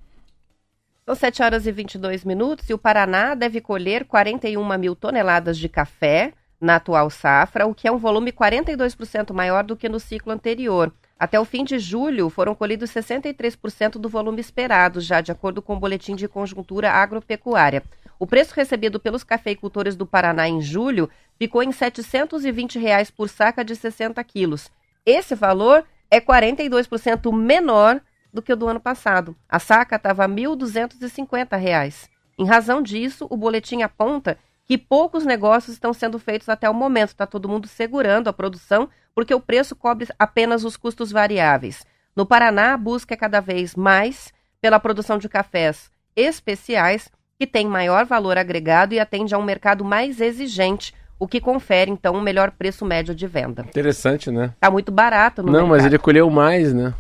[1.08, 5.70] São 7 horas e 22 minutos e o Paraná deve colher 41 mil toneladas de
[5.70, 10.32] café na atual safra, o que é um volume 42% maior do que no ciclo
[10.32, 10.92] anterior.
[11.20, 15.76] Até o fim de julho, foram colhidos 63% do volume esperado, já de acordo com
[15.76, 17.84] o Boletim de Conjuntura Agropecuária.
[18.18, 23.64] O preço recebido pelos cafeicultores do Paraná em julho ficou em 720 reais por saca
[23.64, 24.72] de 60 quilos.
[25.06, 28.02] Esse valor é 42% menor
[28.36, 29.36] do que o do ano passado.
[29.50, 32.10] A saca estava a R$ 1.250.
[32.38, 37.10] Em razão disso, o boletim aponta que poucos negócios estão sendo feitos até o momento.
[37.10, 41.86] Está todo mundo segurando a produção porque o preço cobre apenas os custos variáveis.
[42.16, 47.68] No Paraná, a busca é cada vez mais pela produção de cafés especiais que têm
[47.68, 52.22] maior valor agregado e atende a um mercado mais exigente, o que confere, então, um
[52.22, 53.64] melhor preço médio de venda.
[53.64, 54.52] Interessante, né?
[54.56, 55.70] Está muito barato no Não, mercado.
[55.70, 56.94] mas ele colheu mais, né?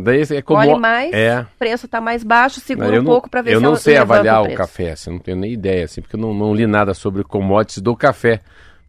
[0.00, 0.58] Daí é como...
[0.58, 1.46] Colhe mais, é.
[1.58, 4.42] preço está mais baixo, segura um pouco para ver eu se Eu não sei avaliar
[4.42, 6.94] o, o, café, assim, não tenho nem ideia, assim, porque eu não, não li nada
[6.94, 8.40] sobre commodities do café.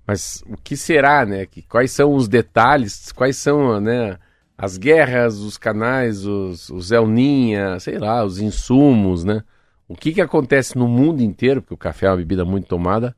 [0.08, 1.46] Mas o que será, né?
[1.46, 4.18] Que, quais são os detalhes, quais são, né?
[4.58, 9.44] As guerras, os canais, os, os El Ninha, sei lá, os insumos, né?
[9.88, 13.16] O que, que acontece no mundo inteiro, porque o café é uma bebida muito tomada,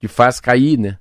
[0.00, 0.98] que faz cair, né?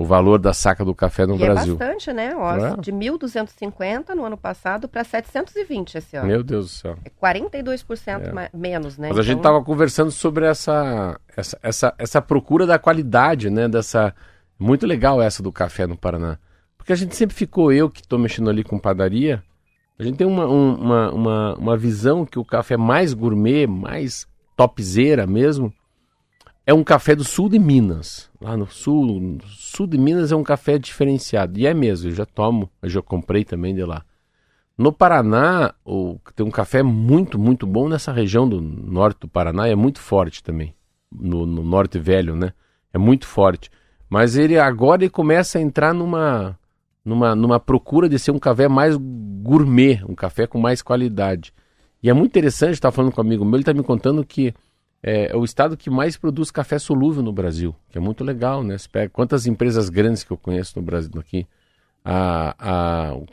[0.00, 1.74] O valor da saca do café no e é Brasil.
[1.74, 2.34] É bastante, né?
[2.34, 2.76] Ó, é?
[2.78, 6.26] De 1.250 no ano passado para 720 esse ano.
[6.26, 6.98] Meu Deus do céu.
[7.04, 8.50] É 42% é.
[8.56, 9.08] menos, né?
[9.08, 9.20] Mas então...
[9.20, 13.68] a gente estava então conversando sobre essa, essa, essa, essa procura da qualidade, né?
[13.68, 14.14] Dessa...
[14.58, 16.38] Muito legal essa do café no Paraná.
[16.78, 19.42] Porque a gente sempre ficou, eu que estou mexendo ali com padaria,
[19.98, 23.66] a gente tem uma, um, uma, uma, uma visão que o café é mais gourmet,
[23.66, 25.70] mais topzera mesmo,
[26.70, 28.30] é um café do sul de Minas.
[28.40, 31.58] Lá no sul, no sul de Minas é um café diferenciado.
[31.58, 34.04] E é mesmo, eu já tomo, eu já comprei também de lá.
[34.78, 39.66] No Paraná, o, tem um café muito, muito bom nessa região do norte do Paraná,
[39.66, 40.72] é muito forte também.
[41.10, 42.52] No, no norte velho, né?
[42.94, 43.68] É muito forte.
[44.08, 46.56] Mas ele agora ele começa a entrar numa,
[47.04, 51.52] numa, numa procura de ser um café mais gourmet, um café com mais qualidade.
[52.00, 54.54] E é muito interessante, estar falando com um amigo meu, ele está me contando que
[55.02, 58.62] é, é, o estado que mais produz café solúvel no Brasil, que é muito legal,
[58.62, 58.76] né?
[58.92, 61.46] Pega, quantas empresas grandes que eu conheço no Brasil aqui,
[62.04, 63.26] a, a, o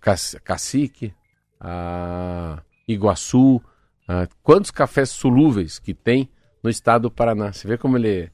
[0.43, 1.13] Cacique,
[1.60, 3.62] a Iguaçu,
[4.08, 6.30] a, quantos cafés solúveis que tem
[6.63, 7.51] no estado do Paraná.
[7.51, 8.32] Você vê como ele.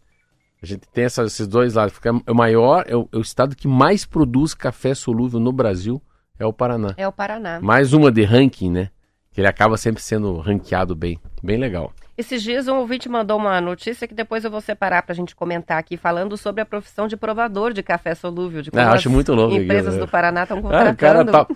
[0.61, 1.93] A gente tem essa, esses dois lados.
[2.27, 6.01] É o maior, é o, é o estado que mais produz café solúvel no Brasil,
[6.37, 6.93] é o Paraná.
[6.97, 7.59] É o Paraná.
[7.61, 8.89] Mais uma de ranking, né?
[9.33, 11.19] Que ele acaba sempre sendo ranqueado bem.
[11.41, 11.91] Bem legal.
[12.15, 15.35] Esses dias um ouvinte mandou uma notícia que depois eu vou separar para a gente
[15.35, 18.61] comentar aqui, falando sobre a profissão de provador de café solúvel.
[18.61, 19.55] De como ah, acho muito louco.
[19.55, 20.89] Empresas do Paraná estão contratando.
[20.89, 21.47] Ah, o, cara tá,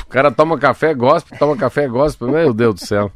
[0.00, 2.26] o cara toma café, gosta, toma café, gosta.
[2.26, 3.12] Meu Deus do céu.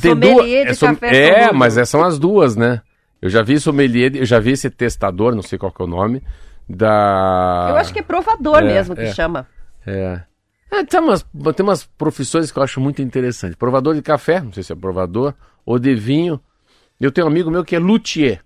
[0.00, 2.82] Tem duas, de é, café é mas essas são as duas, né?
[3.20, 5.88] Eu já vi sommelier, eu já vi esse testador, não sei qual que é o
[5.88, 6.22] nome,
[6.68, 7.68] da...
[7.70, 9.48] Eu acho que é provador é, mesmo que é, chama.
[9.86, 10.20] É.
[10.70, 11.22] É, tem, umas,
[11.54, 13.56] tem umas profissões que eu acho muito interessantes.
[13.56, 16.40] Provador de café, não sei se é provador, ou de vinho.
[17.00, 18.42] Eu tenho um amigo meu que é luthier.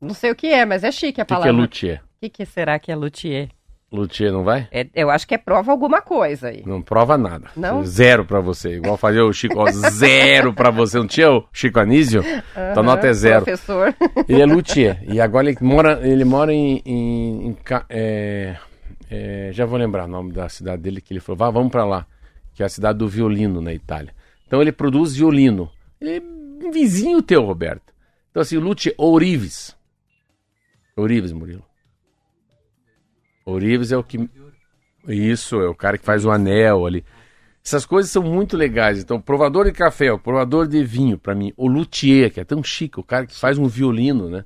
[0.00, 1.50] Não sei o que é, mas é chique a palavra.
[1.50, 2.02] O que, é luthier?
[2.04, 3.48] O que, que será que é luthier?
[3.92, 4.66] Luthier não vai?
[4.72, 6.62] É, eu acho que é prova alguma coisa aí.
[6.64, 7.50] Não prova nada.
[7.54, 7.84] Não?
[7.84, 8.76] Zero pra você.
[8.76, 10.96] Igual fazia o Chico, ó, zero pra você.
[10.98, 12.22] Não tinha o Chico Anísio?
[12.22, 13.44] Tua Aham, nota é zero.
[13.44, 13.94] Professor.
[14.26, 14.98] Ele é luthier.
[15.06, 16.80] E agora ele mora, ele mora em.
[16.86, 17.56] em- em
[17.90, 18.56] é,
[19.14, 21.84] é, já vou lembrar o nome da cidade dele, que ele falou: vá, vamos pra
[21.84, 22.06] lá.
[22.54, 24.14] Que é a cidade do violino na Itália.
[24.46, 25.70] Então ele produz violino.
[26.00, 27.92] Ele é vizinho teu, Roberto.
[28.30, 29.76] Então assim, o luthier Ourives.
[30.96, 31.64] Ourives, Murilo.
[33.44, 34.18] Ourives é o que.
[35.06, 37.04] Isso, é o cara que faz o anel ali.
[37.62, 38.98] Essas coisas são muito legais.
[38.98, 41.52] Então, provador de café, o provador de vinho, pra mim.
[41.56, 44.44] O luthier, que é tão chique, o cara que faz um violino, né?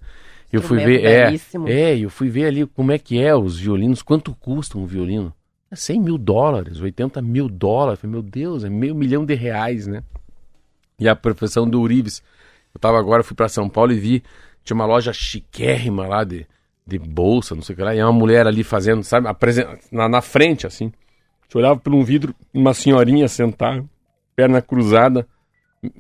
[0.52, 1.35] Eu fui ver, é,
[1.66, 5.32] é, eu fui ver ali como é que é os violinos, quanto custa um violino.
[5.70, 7.98] É 100 mil dólares, 80 mil dólares.
[7.98, 10.02] Eu falei, Meu Deus, é meio milhão de reais, né?
[10.98, 12.22] E a profissão do Urives.
[12.72, 14.22] Eu tava agora, fui pra São Paulo e vi,
[14.62, 16.46] tinha uma loja chiquérrima lá de,
[16.87, 19.26] de bolsa, não sei o que lá, e uma mulher ali fazendo, sabe,
[19.90, 20.92] na, na frente, assim.
[21.48, 23.85] Você olhava por um vidro, uma senhorinha sentada,
[24.35, 25.26] perna cruzada,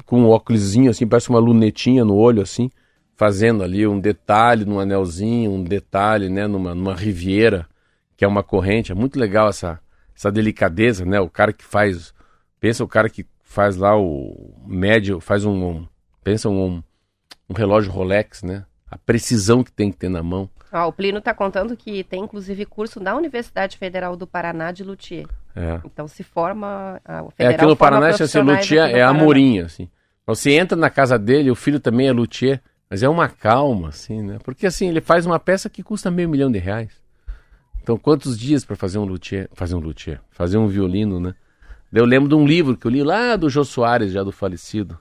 [0.04, 2.70] com um óculosinho assim, parece uma lunetinha no olho, assim,
[3.16, 7.66] fazendo ali um detalhe num anelzinho, um detalhe, né, numa, numa riviera,
[8.16, 8.92] que é uma corrente.
[8.92, 9.80] É muito legal essa,
[10.14, 11.20] essa delicadeza, né?
[11.20, 12.12] O cara que faz.
[12.60, 15.52] Pensa o cara que faz lá o médio, faz um.
[15.64, 15.88] um-
[16.22, 16.82] pensa um,
[17.48, 18.64] um relógio Rolex, né?
[18.90, 20.48] A precisão que tem que ter na mão.
[20.72, 24.82] Ó, o Plínio está contando que tem inclusive curso da Universidade Federal do Paraná de
[24.82, 25.26] luthier.
[25.54, 25.80] É.
[25.84, 29.08] Então se forma a É federal aqui no Paraná, profissionais luthier é Paraná.
[29.10, 29.88] amorim, assim.
[30.26, 34.22] Você entra na casa dele, o filho também é luthier, mas é uma calma, assim,
[34.22, 34.38] né?
[34.44, 36.90] Porque assim, ele faz uma peça que custa meio milhão de reais.
[37.82, 41.34] Então, quantos dias para fazer um luthier, fazer um luthier, fazer um violino, né?
[41.92, 44.98] Eu lembro de um livro que eu li lá do Jô Soares, já do falecido.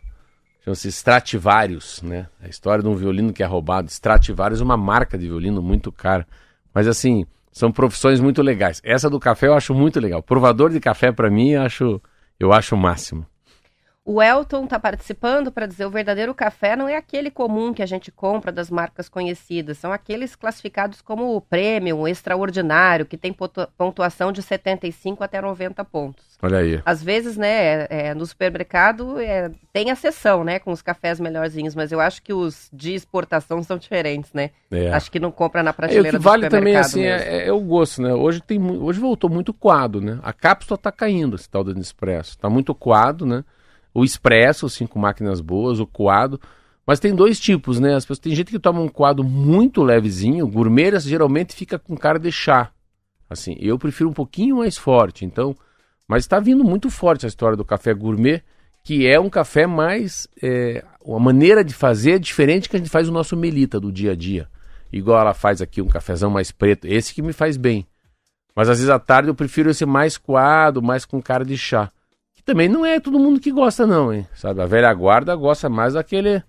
[0.63, 2.27] Chama-se Stradivarius, né?
[2.41, 3.89] A história de um violino que é roubado.
[3.89, 6.27] Stradivarius é uma marca de violino muito cara.
[6.73, 8.81] Mas assim, são profissões muito legais.
[8.83, 10.21] Essa do café eu acho muito legal.
[10.21, 12.01] Provador de café para mim, eu acho,
[12.39, 13.25] eu acho o máximo.
[14.07, 17.87] O Elton está participando para dizer o verdadeiro café não é aquele comum que a
[17.87, 24.31] gente compra das marcas conhecidas, são aqueles classificados como premium, extraordinário, que tem pontua- pontuação
[24.31, 26.23] de 75 até 90 pontos.
[26.39, 26.79] Olha aí.
[26.85, 31.19] Às vezes, né, é- é, no supermercado é, tem a seção, né, com os cafés
[31.19, 34.51] melhorzinhos, mas eu acho que os de exportação são diferentes, né?
[34.69, 34.91] É.
[34.93, 37.27] Acho que não compra na É, o prateleira que do vale também assim mesmo.
[37.27, 38.13] é, é o gosto, né?
[38.13, 40.19] Hoje tem hoje voltou muito coado, né?
[40.21, 42.37] A cápsula tá caindo, esse tal do Nespresso.
[42.37, 43.43] Tá muito coado, né?
[43.95, 46.39] O expresso, com máquinas boas, o coado.
[46.85, 47.95] Mas tem dois tipos, né?
[47.95, 52.19] As pessoas, tem gente que toma um coado muito levezinho, gourmet geralmente fica com cara
[52.19, 52.71] de chá.
[53.29, 55.55] Assim, eu prefiro um pouquinho mais forte, então.
[56.05, 58.43] Mas está vindo muito forte a história do café gourmet,
[58.83, 60.27] que é um café mais.
[60.43, 64.11] É, uma maneira de fazer diferente que a gente faz o nosso melita do dia
[64.11, 64.47] a dia.
[64.91, 67.87] Igual ela faz aqui um cafezão mais preto, esse que me faz bem.
[68.53, 71.91] Mas às vezes à tarde eu prefiro esse mais coado, mais com cara de chá.
[72.45, 74.27] Também não é todo mundo que gosta, não, hein?
[74.35, 74.61] Sabe?
[74.61, 76.43] A velha guarda gosta mais daquele.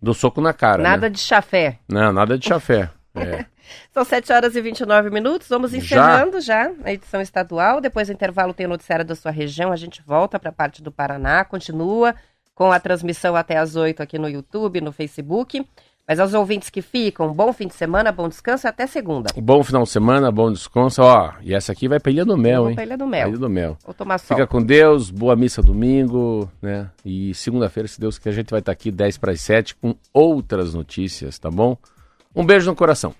[0.00, 0.82] do soco na cara.
[0.82, 1.10] Nada né?
[1.10, 1.78] de chafé.
[1.88, 2.90] Não, nada de chafé.
[3.14, 3.46] É.
[3.90, 5.48] São 7 horas e 29 minutos.
[5.48, 7.80] Vamos encerrando já, a edição estadual.
[7.80, 9.72] Depois do intervalo tem o noticiário da sua região.
[9.72, 12.14] A gente volta para a parte do Paraná, continua
[12.54, 15.66] com a transmissão até às 8 aqui no YouTube, no Facebook.
[16.06, 19.30] Mas aos ouvintes que ficam, bom fim de semana, bom descanso e até segunda.
[19.36, 21.00] Bom final de semana, bom descanso.
[21.00, 22.74] Ó, e essa aqui vai pra Ilha do Mel, hein?
[22.74, 23.28] pra Ilha do Mel.
[23.28, 23.78] Ilha do Mel.
[23.84, 24.36] Vou tomar sol.
[24.36, 26.90] Fica com Deus, boa missa domingo, né?
[27.04, 29.94] E segunda-feira, se Deus quiser, a gente vai estar aqui 10 para as 7 com
[30.12, 31.76] outras notícias, tá bom?
[32.34, 33.14] Um beijo no coração.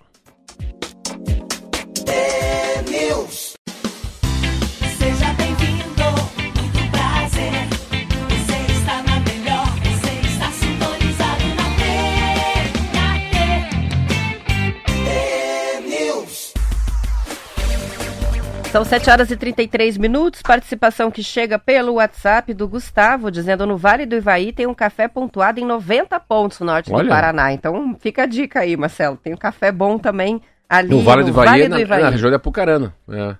[18.73, 20.41] São 7 horas e 33 minutos.
[20.41, 25.07] Participação que chega pelo WhatsApp do Gustavo, dizendo no Vale do Ivaí tem um café
[25.07, 27.03] pontuado em 90 pontos no norte Olha.
[27.03, 27.53] do Paraná.
[27.53, 29.15] Então fica a dica aí, Marcelo.
[29.15, 32.01] Tem um café bom também ali No Vale do Ivaí, Vale na, do Ivaí.
[32.01, 32.95] na região de Apucarana.
[33.11, 33.35] é.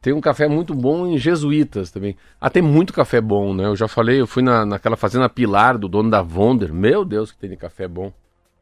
[0.00, 2.16] Tem um café muito bom em Jesuítas também.
[2.40, 3.64] Ah, tem muito café bom, né?
[3.64, 6.72] Eu já falei, eu fui na, naquela fazenda Pilar, do dono da Vonder.
[6.72, 8.12] Meu Deus, que tem de café bom.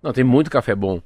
[0.02, 1.02] Não, tem muito café bom.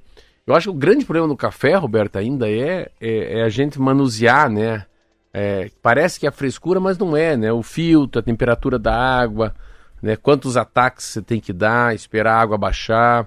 [0.46, 3.80] Eu acho que o grande problema do café, Roberto, ainda é, é, é a gente
[3.80, 4.86] manusear, né?
[5.34, 7.52] É, parece que é frescura, mas não é, né?
[7.52, 9.54] O filtro, a temperatura da água,
[10.00, 10.14] né?
[10.14, 13.26] Quantos ataques você tem que dar, esperar a água baixar,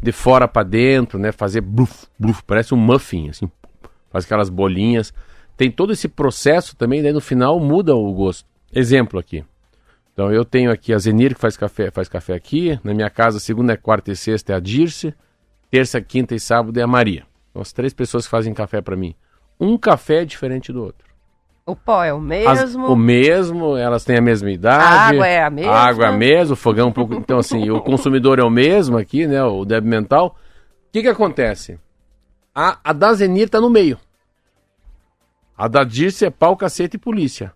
[0.00, 1.32] de fora para dentro, né?
[1.32, 3.50] Fazer bluf, bluf, parece um muffin, assim,
[4.10, 5.12] faz aquelas bolinhas.
[5.56, 8.46] Tem todo esse processo também, daí no final muda o gosto.
[8.72, 9.42] Exemplo aqui.
[10.12, 12.78] Então eu tenho aqui a Zenir que faz café, faz café aqui.
[12.84, 15.14] Na minha casa, segunda, quarta e sexta é a Dirce.
[15.70, 17.24] Terça, quinta e sábado é a Maria.
[17.52, 19.14] São as três pessoas que fazem café para mim.
[19.60, 21.08] um café é diferente do outro.
[21.66, 22.86] O pó é o As- mesmo.
[22.86, 24.82] o mesmo, elas têm a mesma idade.
[24.84, 25.72] A água é a mesma.
[25.72, 27.14] A água é a mesma, o fogão é um pouco.
[27.14, 29.42] Então, assim, o consumidor é o mesmo aqui, né?
[29.42, 30.36] O débil mental.
[30.88, 31.78] O que que acontece?
[32.54, 33.98] A, a da Zenir tá no meio.
[35.56, 37.52] A da Dirce é pau, cacete e polícia.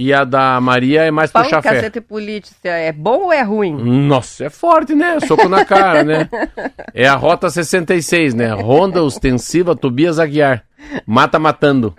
[0.00, 1.74] E a da Maria é mais Pão, puxar fé.
[1.74, 3.72] caceta e polícia é bom ou é ruim?
[4.06, 5.18] Nossa, é forte, né?
[5.18, 6.30] Soco na cara, né?
[6.94, 8.52] É a Rota 66, né?
[8.52, 10.64] Ronda Ostensiva Tobias Aguiar.
[11.04, 11.96] Mata matando.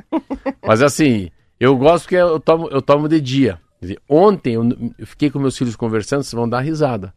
[0.65, 1.29] Mas assim,
[1.59, 3.59] eu gosto que eu tomo, eu tomo de dia.
[4.07, 4.63] Ontem eu,
[5.05, 7.13] fiquei com meus filhos conversando, vocês vão dar risada.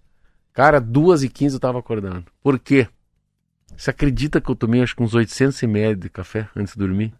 [0.53, 2.24] Cara, 2 e 15 eu tava acordando.
[2.43, 2.89] Por quê?
[3.76, 7.14] Você acredita que eu tomei acho que uns 800 ml de café antes de dormir?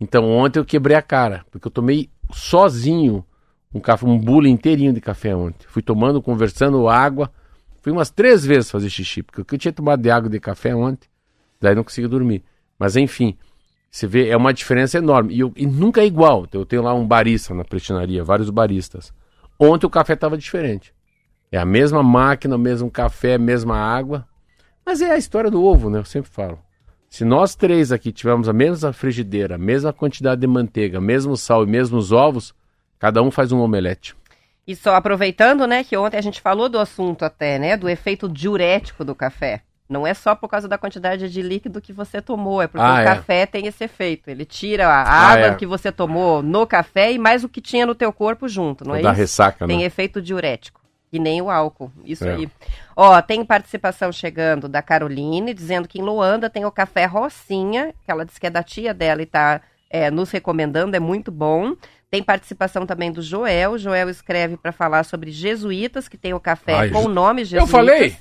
[0.00, 3.24] Então ontem eu quebrei a cara, porque eu tomei sozinho
[3.72, 5.66] um café, um bule inteirinho de café ontem.
[5.68, 7.30] Fui tomando, conversando, água.
[7.82, 11.08] Fui umas três vezes fazer xixi, porque eu tinha tomado de água de café ontem,
[11.60, 12.42] daí não consegui dormir.
[12.78, 13.36] Mas enfim,
[13.90, 15.34] você vê, é uma diferença enorme.
[15.34, 16.46] E, eu- e nunca é igual.
[16.52, 19.12] Eu tenho lá um barista na prestinaria, vários baristas.
[19.58, 20.94] Ontem o café estava diferente.
[21.52, 24.26] É a mesma máquina, o mesmo café, a mesma água.
[24.84, 25.98] Mas é a história do ovo, né?
[25.98, 26.58] Eu sempre falo.
[27.14, 31.62] Se nós três aqui tivermos a mesma frigideira, a mesma quantidade de manteiga, mesmo sal
[31.62, 32.52] e mesmos ovos,
[32.98, 34.16] cada um faz um omelete.
[34.66, 38.28] E só aproveitando, né, que ontem a gente falou do assunto até, né, do efeito
[38.28, 39.60] diurético do café.
[39.88, 42.94] Não é só por causa da quantidade de líquido que você tomou, é porque Ah,
[42.94, 43.04] o é.
[43.04, 44.28] café tem esse efeito.
[44.28, 45.54] Ele tira a Ah, água é.
[45.54, 48.96] que você tomou no café e mais o que tinha no teu corpo junto, não
[48.96, 49.20] é da isso?
[49.20, 49.84] ressaca, Tem né?
[49.84, 50.80] efeito diurético.
[51.14, 51.92] E nem o álcool.
[52.04, 52.34] Isso É.
[52.34, 52.48] aí.
[52.96, 58.10] Ó, tem participação chegando da Caroline, dizendo que em Luanda tem o café Rocinha, que
[58.10, 61.76] ela disse que é da tia dela e tá é, nos recomendando, é muito bom.
[62.10, 63.72] Tem participação também do Joel.
[63.72, 67.42] O Joel escreve para falar sobre jesuítas, que tem o café Ai, com o nome
[67.42, 67.70] Eu jesuítas.
[67.70, 68.16] falei!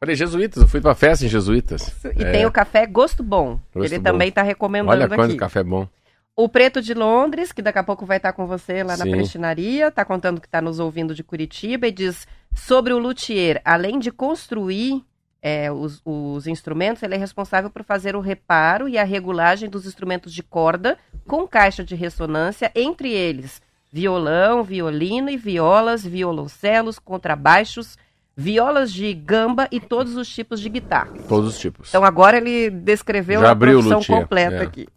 [0.00, 1.94] Falei jesuítas, eu fui pra festa em jesuítas.
[2.16, 3.58] E É, tem o café Gosto Bom.
[3.74, 4.04] Gosto ele Bom.
[4.04, 5.36] também tá recomendando Olha quanto aqui.
[5.36, 5.88] café bom.
[6.36, 9.12] O Preto de Londres, que daqui a pouco vai estar com você lá na Sim.
[9.12, 14.00] prestinaria, tá contando que está nos ouvindo de Curitiba e diz sobre o luthier, além
[14.00, 15.04] de construir
[15.40, 19.86] é, os, os instrumentos, ele é responsável por fazer o reparo e a regulagem dos
[19.86, 23.62] instrumentos de corda com caixa de ressonância, entre eles
[23.92, 27.96] violão, violino e violas, violoncelos, contrabaixos,
[28.36, 31.12] violas de gamba e todos os tipos de guitarra.
[31.28, 31.90] Todos os tipos.
[31.90, 34.62] Então agora ele descreveu Já a abriu o profissão luthier, completa é.
[34.62, 34.88] aqui.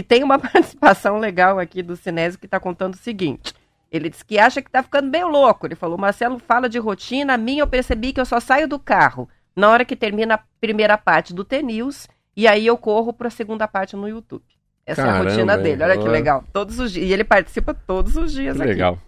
[0.00, 3.52] E tem uma participação legal aqui do Sinésio que está contando o seguinte.
[3.92, 5.66] Ele disse que acha que está ficando bem louco.
[5.66, 8.78] Ele falou, Marcelo fala de rotina, a minha eu percebi que eu só saio do
[8.78, 13.28] carro na hora que termina a primeira parte do T-News e aí eu corro para
[13.28, 14.42] a segunda parte no YouTube.
[14.86, 16.44] Essa é a Caramba, rotina dele, olha que legal.
[16.50, 17.06] Todos os dias.
[17.06, 18.72] E ele participa todos os dias Que aqui.
[18.72, 18.98] legal.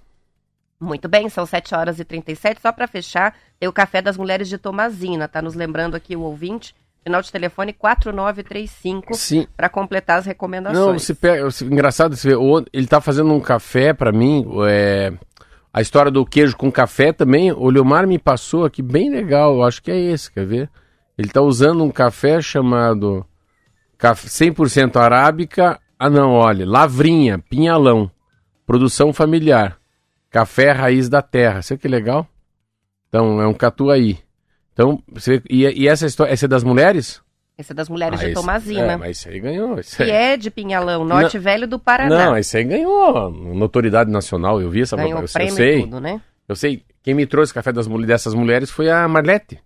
[0.78, 2.60] Muito bem, são 7 horas e 37.
[2.60, 6.20] Só para fechar, tem o Café das Mulheres de Tomazina, tá nos lembrando aqui o
[6.20, 6.74] ouvinte.
[7.04, 9.46] Final de telefone 4935 Sim.
[9.56, 10.78] para completar as recomendações.
[10.86, 11.48] Não, você pega.
[11.64, 14.46] engraçado, você o- ele tá fazendo um café pra mim.
[14.68, 15.12] é,
[15.72, 17.50] a história do queijo com café também.
[17.50, 19.54] O Leomar me passou aqui bem legal.
[19.54, 20.70] Eu acho que é esse, quer ver?
[21.18, 23.24] Ele tá usando um café chamado
[23.98, 25.80] caf- 100% arábica.
[25.98, 28.10] Ah, não, olha, lavrinha, pinhalão,
[28.66, 29.76] produção familiar,
[30.30, 31.62] café raiz da terra.
[31.62, 32.26] Você que legal?
[33.08, 34.18] Então, é um catuaí.
[34.72, 37.20] Então, você e, e essa história, essa é das mulheres?
[37.58, 38.92] Esse é das Mulheres Ah, de esse- Tomazina.
[38.92, 39.78] É, mas isso aí ganhou.
[39.78, 40.10] Isso Que aí.
[40.10, 42.24] é de Pinhalão, Norte Velho do Paraná.
[42.26, 44.60] Não, esse aí ganhou notoriedade nacional.
[44.60, 45.78] Eu vi essa Ganhou eu, eu prêmio sei.
[45.78, 46.20] e tudo, né?
[46.48, 46.82] Eu sei.
[47.02, 49.60] Quem me trouxe café das dessas mulheres foi a Marlete,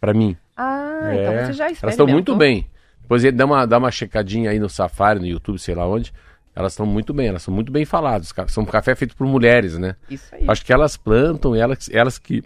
[0.00, 0.36] pra mim.
[0.56, 1.78] Ah, É, então você já experimentou.
[1.82, 2.66] Elas estão muito bem.
[3.02, 6.12] Depois dá uma, dá uma checadinha aí no Safari, no YouTube, sei lá onde.
[6.54, 8.32] Elas estão muito bem, elas são muito bem faladas.
[8.48, 9.96] São café feito por mulheres, né?
[10.08, 10.44] Isso aí.
[10.46, 12.42] Acho que elas plantam, elas, elas que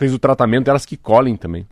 [0.00, 1.68] fez o tratamento, elas que colhem também.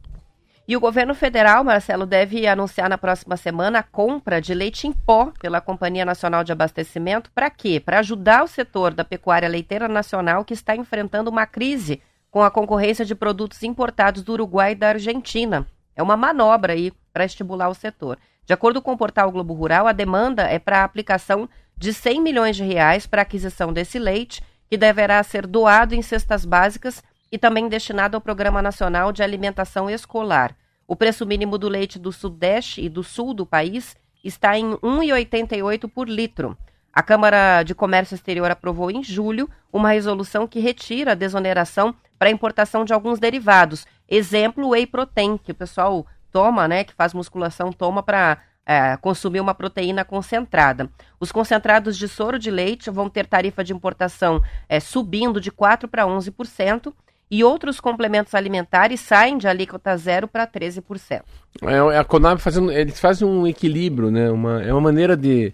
[0.68, 4.92] E o governo federal, Marcelo, deve anunciar na próxima semana a compra de leite em
[4.92, 7.30] pó pela Companhia Nacional de Abastecimento.
[7.34, 7.80] Para quê?
[7.80, 12.50] Para ajudar o setor da pecuária leiteira nacional que está enfrentando uma crise com a
[12.50, 15.66] concorrência de produtos importados do Uruguai e da Argentina.
[15.96, 18.18] É uma manobra aí para estimular o setor.
[18.44, 21.48] De acordo com o portal Globo Rural, a demanda é para a aplicação
[21.78, 26.02] de 100 milhões de reais para a aquisição desse leite, que deverá ser doado em
[26.02, 30.54] cestas básicas e também destinado ao Programa Nacional de Alimentação Escolar.
[30.86, 34.78] O preço mínimo do leite do Sudeste e do Sul do país está em R$
[34.82, 36.56] 1,88 por litro.
[36.92, 42.30] A Câmara de Comércio Exterior aprovou em julho uma resolução que retira a desoneração para
[42.30, 43.86] importação de alguns derivados.
[44.08, 48.96] Exemplo, o whey protein, que o pessoal toma, né, que faz musculação, toma para é,
[48.98, 50.90] consumir uma proteína concentrada.
[51.18, 55.88] Os concentrados de soro de leite vão ter tarifa de importação é, subindo de 4%
[55.88, 56.92] para 11%,
[57.30, 61.22] e outros complementos alimentares saem de alíquota zero para 13%.
[61.62, 64.30] É, a Conab fazendo, eles fazem um equilíbrio, né?
[64.30, 65.52] Uma, é uma maneira de,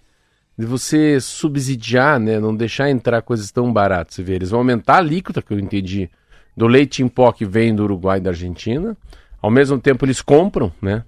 [0.57, 2.39] de você subsidiar, né?
[2.39, 4.15] Não deixar entrar coisas tão baratas.
[4.15, 6.09] Você vê, eles vão aumentar a alíquota, que eu entendi,
[6.55, 8.95] do leite em pó que vem do Uruguai e da Argentina.
[9.41, 11.03] Ao mesmo tempo, eles compram, né?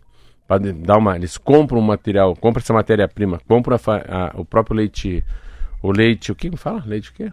[0.47, 4.77] Para dar uma, eles compram o material, compram essa matéria-prima, compram a a- o próprio
[4.77, 5.23] leite,
[5.81, 6.83] o leite, o que fala?
[6.85, 7.31] Leite o quê?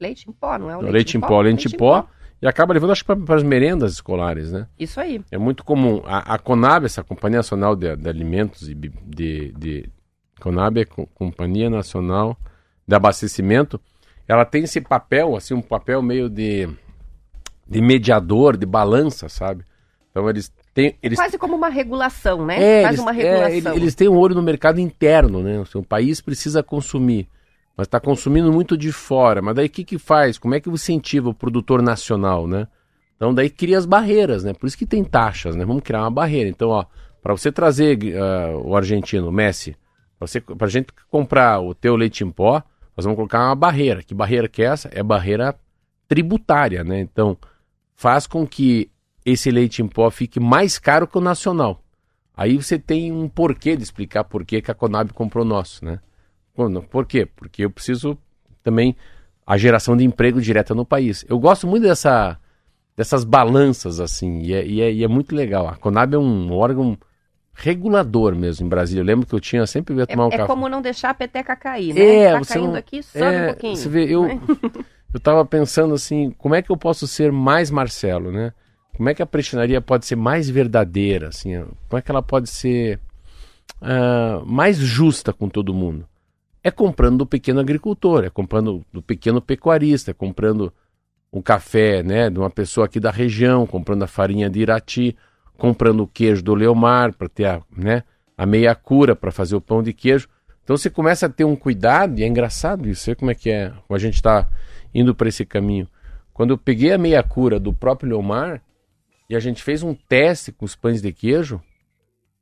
[0.00, 2.06] Leite em pó, não é o leite, leite, em pó, leite em pó,
[2.42, 4.66] e acaba levando, acho que para as merendas escolares, né?
[4.78, 5.22] Isso aí.
[5.30, 6.02] É muito comum.
[6.04, 9.88] A, a Conab, essa Companhia Nacional de, de Alimentos e de, de
[10.40, 12.36] Conab é Co- Companhia Nacional
[12.86, 13.80] de Abastecimento.
[14.26, 16.68] Ela tem esse papel, assim, um papel meio de,
[17.68, 19.64] de mediador, de balança, sabe?
[20.10, 22.56] Então eles têm, eles Quase como uma regulação, né?
[22.60, 23.72] é, Faz eles, uma é, regulação.
[23.72, 25.60] ele- eles têm um olho no mercado interno, né?
[25.60, 27.28] O seu país precisa consumir,
[27.76, 29.40] mas está consumindo muito de fora.
[29.40, 30.38] Mas daí o que, que faz?
[30.38, 32.66] Como é que você incentiva o produtor nacional, né?
[33.16, 34.52] Então daí cria as barreiras, né?
[34.52, 35.64] Por isso que tem taxas, né?
[35.64, 36.48] Vamos criar uma barreira.
[36.48, 36.84] Então, ó,
[37.22, 39.76] para você trazer ah, o argentino, o Messi,
[40.18, 42.62] para pra gente comprar o teu leite em pó,
[42.96, 44.02] nós vamos colocar uma barreira.
[44.02, 44.90] Que barreira que é essa?
[44.92, 45.54] É barreira
[46.08, 47.00] tributária, né?
[47.00, 47.38] Então,
[47.94, 48.90] faz com que
[49.24, 51.82] esse leite em pó fique mais caro que o nacional.
[52.36, 56.00] Aí você tem um porquê de explicar por que a Conab comprou nosso, né?
[56.54, 57.26] Por quê?
[57.26, 58.16] Porque eu preciso
[58.62, 58.94] também
[59.46, 61.24] a geração de emprego direta no país.
[61.28, 62.38] Eu gosto muito dessa,
[62.96, 65.66] dessas balanças assim, e é, e é- e é muito legal.
[65.68, 66.96] A Conab é um órgão
[67.54, 69.00] regulador mesmo em Brasília.
[69.02, 70.46] Eu lembro que eu tinha sempre ia tomar um É, é café.
[70.46, 72.00] como não deixar a peteca cair, né?
[72.00, 73.76] É, tá você caindo não- aqui, sobe É, um pouquinho.
[73.76, 74.40] Você vê, eu, né?
[75.12, 78.52] eu tava pensando assim, como é que eu posso ser mais Marcelo, né?
[78.96, 81.54] Como é que a prestinaria pode ser mais verdadeira, assim?
[81.88, 82.98] Como é que ela pode ser
[83.80, 86.06] ah, mais justa com todo mundo?
[86.64, 90.72] É comprando do pequeno agricultor, é comprando do pequeno pecuarista, é comprando
[91.30, 95.16] o café, né, de uma pessoa aqui da região, comprando a farinha de Irati,
[95.56, 98.02] comprando o queijo do Leomar para ter a, né,
[98.36, 100.28] a meia cura para fazer o pão de queijo.
[100.62, 103.50] Então você começa a ter um cuidado, e é engraçado isso, você como é que
[103.50, 104.48] é, a gente está
[104.94, 105.88] indo para esse caminho.
[106.32, 108.62] Quando eu peguei a meia cura do próprio Leomar
[109.28, 111.60] e a gente fez um teste com os pães de queijo,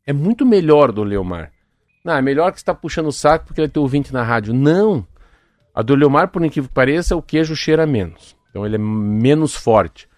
[0.05, 1.53] é muito melhor do Leomar.
[2.05, 4.22] Não, é melhor que você está puxando o saco porque ele é teu ouvinte na
[4.22, 4.55] rádio.
[4.55, 5.07] Não!
[5.74, 8.36] A do Leomar, por incrível que pareça, o queijo cheira menos.
[8.51, 10.09] Então ele é menos forte.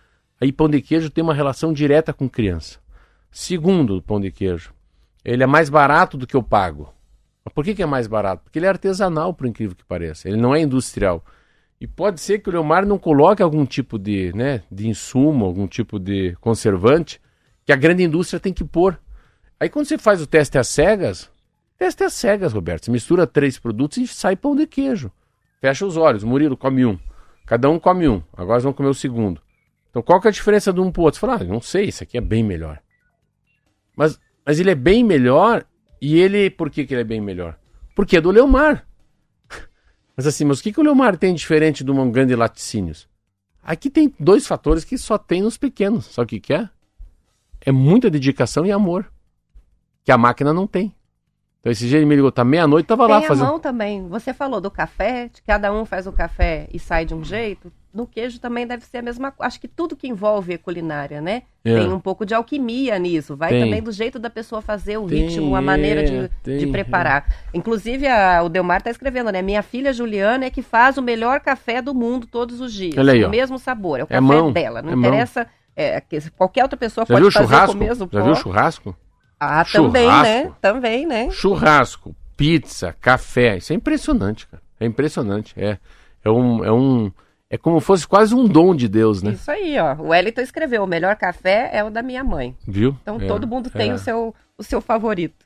[0.41, 2.79] Aí pão de queijo tem uma relação direta com criança.
[3.31, 4.73] Segundo, o pão de queijo,
[5.25, 6.93] ele é mais barato do que eu pago.
[7.45, 8.45] Mas por que, que é mais barato?
[8.45, 10.29] Porque ele é artesanal, por incrível que pareça.
[10.29, 11.25] Ele não é industrial.
[11.81, 15.67] E pode ser que o Leomar não coloque algum tipo de, né, de insumo, algum
[15.67, 17.21] tipo de conservante
[17.65, 18.99] que a grande indústria tem que pôr.
[19.59, 21.31] Aí quando você faz o teste às cegas,
[21.83, 22.85] teste às cegas, Roberto.
[22.85, 25.11] Você mistura três produtos e sai pão de queijo.
[25.61, 26.23] Fecha os olhos.
[26.23, 26.97] Murilo come um.
[27.45, 28.23] Cada um come um.
[28.33, 29.43] Agora nós vamos comer o segundo.
[29.91, 31.19] Então qual que é a diferença de um pro outro?
[31.19, 32.81] Você fala, ah, não sei, esse aqui é bem melhor.
[33.97, 34.17] Mas,
[34.47, 35.65] mas ele é bem melhor
[36.01, 37.59] e ele, por que, que ele é bem melhor?
[37.97, 38.87] Porque é do Leomar.
[40.17, 43.09] Mas assim, mas o que, que o Leomar tem diferente do Mangã de laticínios?
[43.63, 46.07] Aqui tem dois fatores que só tem nos pequenos.
[46.07, 46.69] Sabe o que, que é?
[47.61, 49.11] É muita dedicação e amor.
[50.05, 50.95] Que a máquina não tem.
[51.63, 53.47] Então esse dia ele me ligou, tá meia-noite, tava lá Tem a fazendo.
[53.47, 54.09] mão também.
[54.09, 57.73] Você falou do café, de cada um faz o café e sai de um jeito.
[57.95, 59.47] No queijo também deve ser a mesma coisa.
[59.47, 61.43] Acho que tudo que envolve a culinária, né?
[61.65, 61.79] É.
[61.79, 63.37] Tem um pouco de alquimia nisso.
[63.37, 63.63] Vai Tem.
[63.63, 66.67] também do jeito da pessoa fazer, o Tem, ritmo, a maneira de, é, tem, de
[66.67, 67.27] preparar.
[67.55, 69.41] Inclusive, a- o Delmar tá escrevendo, né?
[69.41, 72.97] Minha filha Juliana é que faz o melhor café do mundo todos os dias.
[72.99, 73.31] Olha aí, o ó.
[73.31, 74.01] mesmo sabor.
[74.01, 74.83] É o É café mão, dela.
[74.83, 75.11] Não é mão.
[75.11, 75.47] interessa.
[75.77, 77.73] é, que qualquer outra pessoa Já pode o fazer churrasco?
[77.79, 78.25] com o mesmo Já pó.
[78.25, 78.97] viu o churrasco?
[79.45, 80.23] Ah, também, Churrasco?
[80.25, 80.53] né?
[80.61, 81.31] Também, né?
[81.31, 83.57] Churrasco, pizza, café.
[83.57, 84.63] Isso é impressionante, cara.
[84.79, 85.55] É impressionante.
[85.57, 85.79] É,
[86.25, 86.65] é um.
[86.65, 87.13] É um.
[87.51, 89.33] É como fosse quase um dom de Deus, né?
[89.33, 89.95] Isso aí, ó.
[89.97, 92.57] O Wellington escreveu: o melhor café é o da minha mãe.
[92.67, 92.97] Viu?
[93.03, 93.95] Então É, todo mundo tem é.
[93.95, 95.45] o, seu, o seu favorito.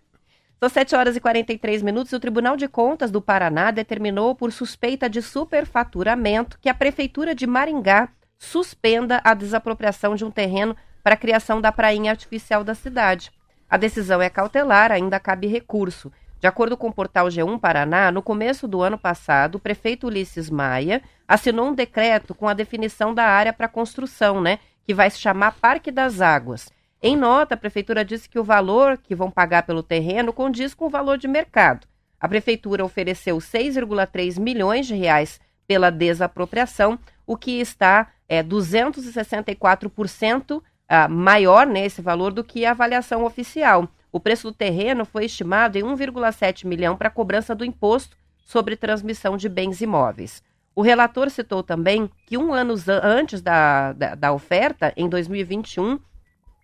[0.60, 5.08] São 7 horas e 43 minutos o Tribunal de Contas do Paraná determinou por suspeita
[5.08, 11.18] de superfaturamento que a Prefeitura de Maringá suspenda a desapropriação de um terreno para a
[11.18, 13.30] criação da prainha artificial da cidade.
[13.68, 16.12] A decisão é cautelar, ainda cabe recurso.
[16.38, 20.48] De acordo com o portal G1 Paraná, no começo do ano passado, o prefeito Ulisses
[20.48, 25.18] Maia assinou um decreto com a definição da área para construção, né, que vai se
[25.18, 26.70] chamar Parque das Águas.
[27.02, 30.86] Em nota, a prefeitura disse que o valor que vão pagar pelo terreno condiz com
[30.86, 31.88] o valor de mercado.
[32.20, 41.08] A prefeitura ofereceu 6,3 milhões de reais pela desapropriação, o que está é, 264% ah,
[41.08, 43.88] maior nesse valor do que a avaliação oficial.
[44.12, 49.36] O preço do terreno foi estimado em 1,7 milhão para cobrança do imposto sobre transmissão
[49.36, 50.42] de bens imóveis.
[50.74, 55.98] O relator citou também que um ano antes da, da, da oferta, em 2021,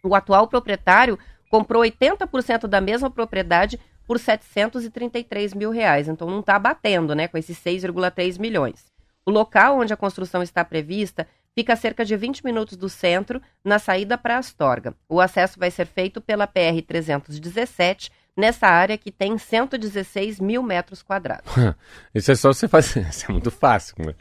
[0.02, 1.18] o atual proprietário
[1.50, 6.08] comprou 80% da mesma propriedade por 733 mil reais.
[6.08, 8.86] Então não está batendo, né, com esses 6,3 milhões.
[9.24, 13.40] O local onde a construção está prevista fica a cerca de 20 minutos do centro,
[13.64, 14.94] na saída para Astorga.
[15.08, 21.52] O acesso vai ser feito pela PR-317, nessa área que tem 116 mil metros quadrados.
[22.14, 23.06] Isso é só você fazer.
[23.10, 23.94] Isso é muito fácil.
[23.98, 24.14] né?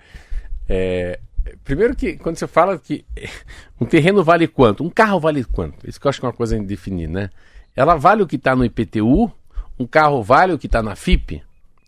[0.68, 1.20] É,
[1.64, 3.06] primeiro que quando você fala que
[3.80, 4.84] um terreno vale quanto?
[4.84, 5.88] Um carro vale quanto?
[5.88, 7.30] Isso que eu acho que é uma coisa a definir, né?
[7.76, 9.32] Ela vale o que está no IPTU,
[9.80, 11.42] um carro vale o que está na FIP.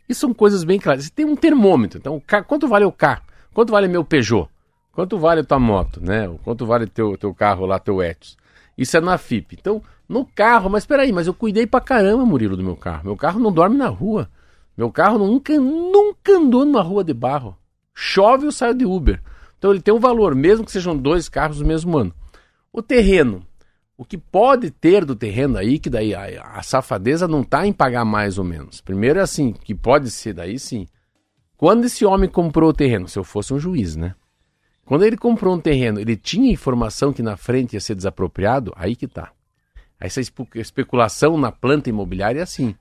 [0.08, 1.06] Isso são coisas bem claras.
[1.06, 1.98] Você tem um termômetro.
[2.00, 3.22] Então, o ca- quanto vale o carro?
[3.54, 4.50] Quanto vale meu Peugeot?
[4.94, 6.30] Quanto vale tua moto, né?
[6.44, 8.38] Quanto vale teu teu carro lá, teu Etios?
[8.78, 9.58] Isso é na FIP.
[9.60, 13.06] Então, no carro, mas peraí, mas eu cuidei pra caramba, Murilo, do meu carro.
[13.06, 14.30] Meu carro não dorme na rua.
[14.78, 17.58] Meu carro nunca, nunca andou numa rua de barro.
[17.94, 19.20] Chove, eu saio de Uber.
[19.58, 22.14] Então ele tem um valor, mesmo que sejam dois carros do mesmo ano.
[22.72, 23.44] O terreno.
[23.98, 27.74] O que pode ter do terreno aí, que daí a, a safadeza não está em
[27.74, 28.80] pagar mais ou menos.
[28.82, 30.88] Primeiro é assim, que pode ser daí sim.
[31.58, 34.14] Quando esse homem comprou o terreno, se eu fosse um juiz, né?
[34.86, 38.96] Quando ele comprou um terreno, ele tinha informação que na frente ia ser desapropriado, aí
[38.96, 39.32] que tá.
[40.00, 42.76] Essa espe- especulação na planta imobiliária é assim.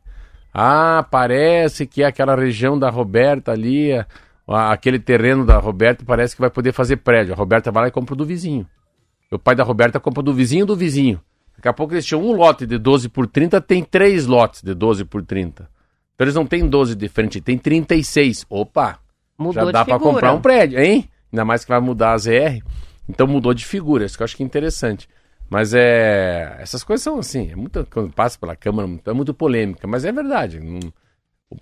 [0.52, 3.90] Ah, parece que é aquela região da Roberta ali,
[4.46, 7.32] aquele terreno da Roberta parece que vai poder fazer prédio.
[7.32, 8.66] A Roberta vai lá e compra do vizinho.
[9.30, 11.20] O pai da Roberta compra do vizinho do vizinho.
[11.56, 14.74] Daqui a pouco eles tinham um lote de 12 por 30, tem três lotes de
[14.74, 15.68] 12 por 30.
[16.14, 18.44] Então eles não têm 12 de frente, tem 36.
[18.50, 18.98] Opa!
[19.38, 20.00] Mudou já dá figura.
[20.00, 21.08] comprar um prédio, hein?
[21.32, 22.62] Ainda mais que vai mudar a ZR.
[23.08, 25.08] Então mudou de figura, isso que eu acho que é interessante.
[25.50, 26.56] Mas é.
[26.60, 30.12] Essas coisas são assim, é muito, quando passa pela Câmara, é muito polêmica, mas é
[30.12, 30.60] verdade.
[30.60, 30.78] Não,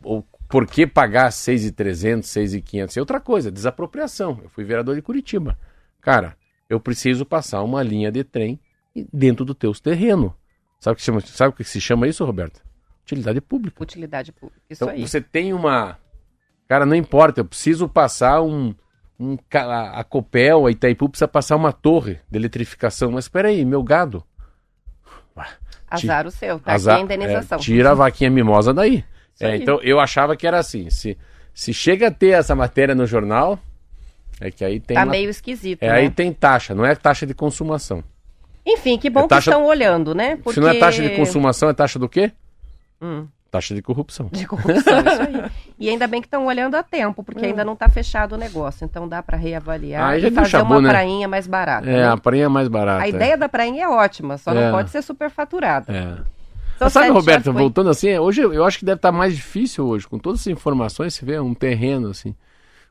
[0.04, 2.96] o, o- por que pagar 6,300, 6,500?
[2.96, 4.40] É outra coisa, desapropriação.
[4.42, 5.56] Eu fui vereador de Curitiba.
[6.00, 6.36] Cara,
[6.68, 8.58] eu preciso passar uma linha de trem
[9.12, 10.34] dentro do teu terreno.
[10.80, 12.60] Sabe o que, chama, sabe o que se chama isso, Roberto?
[13.04, 13.82] Utilidade pública.
[13.82, 14.60] Utilidade pública.
[14.68, 15.06] Isso Então aí.
[15.06, 15.98] você tem uma.
[16.68, 18.74] Cara, não importa, eu preciso passar um.
[19.20, 23.10] Um a- a Copel, a Itaipu precisa passar uma torre de eletrificação.
[23.12, 24.24] Mas espera aí, meu gado.
[25.88, 26.72] Azar o seu, tá?
[26.72, 27.58] Azar- Aqui a indenização.
[27.58, 29.04] é, tira a vaquinha mimosa daí.
[29.40, 30.88] É, então eu achava que era assim.
[30.90, 31.18] Se,
[31.52, 33.58] se chega a ter essa matéria no jornal,
[34.40, 34.94] é que aí tem.
[34.94, 35.92] Tá uma- meio esquisito, é, né?
[35.94, 38.04] aí tem taxa, não é taxa de consumação.
[38.64, 40.36] Enfim, que bom É taxa- que estão olhando, né?
[40.36, 40.52] Porque...
[40.54, 42.30] Se não é taxa de consumação, é taxa do quê?
[43.02, 44.28] Hum, Taxa de corrupção.
[44.30, 45.51] de corrupção, isso aí.
[45.78, 48.84] E ainda bem que estão olhando a tempo, porque ainda não tá fechado o negócio.
[48.84, 50.88] Então dá para reavaliar Ah, aí já e fazer chabu, uma né?
[50.88, 51.88] prainha mais barata.
[51.90, 52.09] É, né?
[52.09, 53.03] a prainha é mais barata.
[53.03, 54.55] A ideia da prainha é ótima, só É.
[54.55, 55.92] não pode ser superfaturada.
[55.92, 56.18] É.
[56.78, 60.18] Mas sabe, Roberto, voltando assim, hoje eu acho que deve estar mais difícil hoje, com
[60.18, 62.34] todas essas informações, você vê um terreno assim,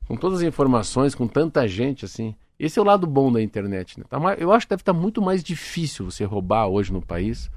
[0.07, 2.36] com todas as informações, com tanta gente assim.
[2.60, 4.05] Esse é o lado bom da internet, né?
[4.10, 7.49] Tá eu acho que deve estar muito mais difícil você roubar hoje no país,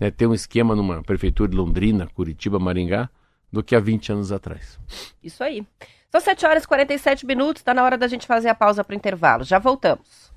[0.00, 0.10] né?
[0.10, 3.10] Ter um esquema numa prefeitura de Londrina, Curitiba, Maringá,
[3.52, 4.80] do que há 20 anos atrás.
[5.22, 5.64] Isso aí.
[6.10, 8.96] São 7 horas e 47 minutos, tá na hora da gente fazer a pausa para
[8.96, 9.44] intervalo.
[9.44, 10.30] Já voltamos.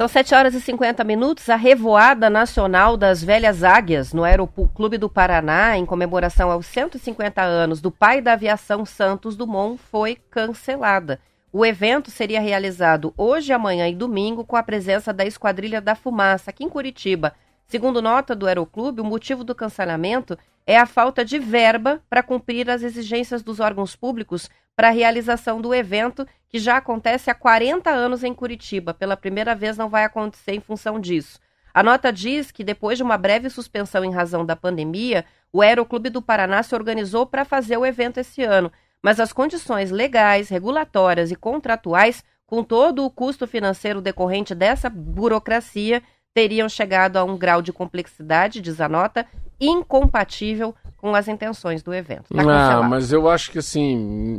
[0.00, 1.50] São 7 horas e 50 minutos.
[1.50, 7.82] A Revoada Nacional das Velhas Águias, no Aeroclube do Paraná, em comemoração aos 150 anos
[7.82, 11.20] do pai da aviação Santos Dumont, foi cancelada.
[11.52, 16.48] O evento seria realizado hoje, amanhã e domingo com a presença da Esquadrilha da Fumaça,
[16.48, 17.34] aqui em Curitiba.
[17.66, 22.70] Segundo nota do Aeroclube, o motivo do cancelamento é a falta de verba para cumprir
[22.70, 24.48] as exigências dos órgãos públicos
[24.80, 28.94] para a realização do evento, que já acontece há 40 anos em Curitiba.
[28.94, 31.38] Pela primeira vez não vai acontecer em função disso.
[31.74, 36.08] A nota diz que, depois de uma breve suspensão em razão da pandemia, o Aeroclube
[36.08, 38.72] do Paraná se organizou para fazer o evento esse ano,
[39.02, 46.02] mas as condições legais, regulatórias e contratuais, com todo o custo financeiro decorrente dessa burocracia,
[46.34, 49.26] teriam chegado a um grau de complexidade, diz a nota,
[49.60, 52.34] incompatível com as intenções do evento.
[52.34, 53.92] Tá ah, mas eu acho que assim,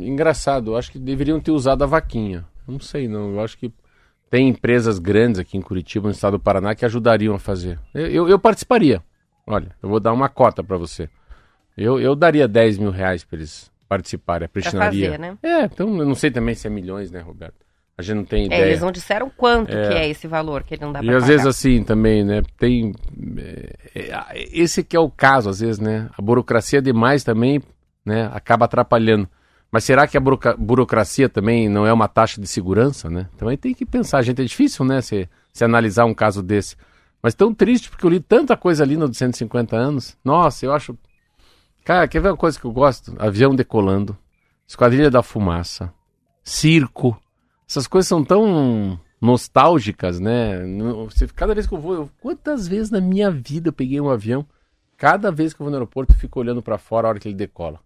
[0.04, 2.44] engraçado, eu acho que deveriam ter usado a vaquinha.
[2.66, 3.72] Não sei não, eu acho que
[4.30, 7.78] tem empresas grandes aqui em Curitiba, no estado do Paraná, que ajudariam a fazer.
[7.92, 9.02] Eu, eu, eu participaria.
[9.46, 11.10] Olha, eu vou dar uma cota para você.
[11.76, 15.10] Eu, eu daria 10 mil reais para eles participarem, a prestinaria.
[15.10, 15.36] fazer, né?
[15.42, 17.61] É, então eu não sei também se é milhões, né, Roberto?
[17.96, 18.64] A gente não tem É, ideia.
[18.66, 19.88] eles não disseram quanto É.
[19.88, 21.26] que é esse valor que ele não dá E às pagar.
[21.26, 22.42] vezes assim também, né?
[22.58, 22.92] Tem.
[23.38, 26.08] é, é, esse que é o caso, às vezes, né?
[26.16, 27.62] A burocracia demais também,
[28.04, 28.30] né?
[28.32, 29.28] Acaba atrapalhando.
[29.70, 33.28] Mas será que a burocracia também não é uma taxa de segurança, né?
[33.38, 35.00] Também tem que pensar, gente, é difícil, né?
[35.00, 36.76] Se, se analisar um caso desse.
[37.22, 40.16] Mas tão triste, porque eu li tanta coisa ali no de 150 anos.
[40.24, 40.96] Nossa, eu acho.
[41.84, 43.14] Cara, quer ver uma coisa que eu gosto?
[43.18, 44.16] Avião decolando,
[44.66, 45.92] Esquadrilha da Fumaça,
[46.44, 47.16] circo.
[47.72, 50.58] Essas coisas são tão nostálgicas, né?
[51.06, 54.10] Você- Cada vez que eu vou, eu- quantas vezes na minha vida eu peguei um
[54.10, 54.44] avião?
[54.98, 57.28] Cada vez que eu vou no aeroporto, eu fico olhando pra fora a hora que
[57.28, 57.80] ele decola.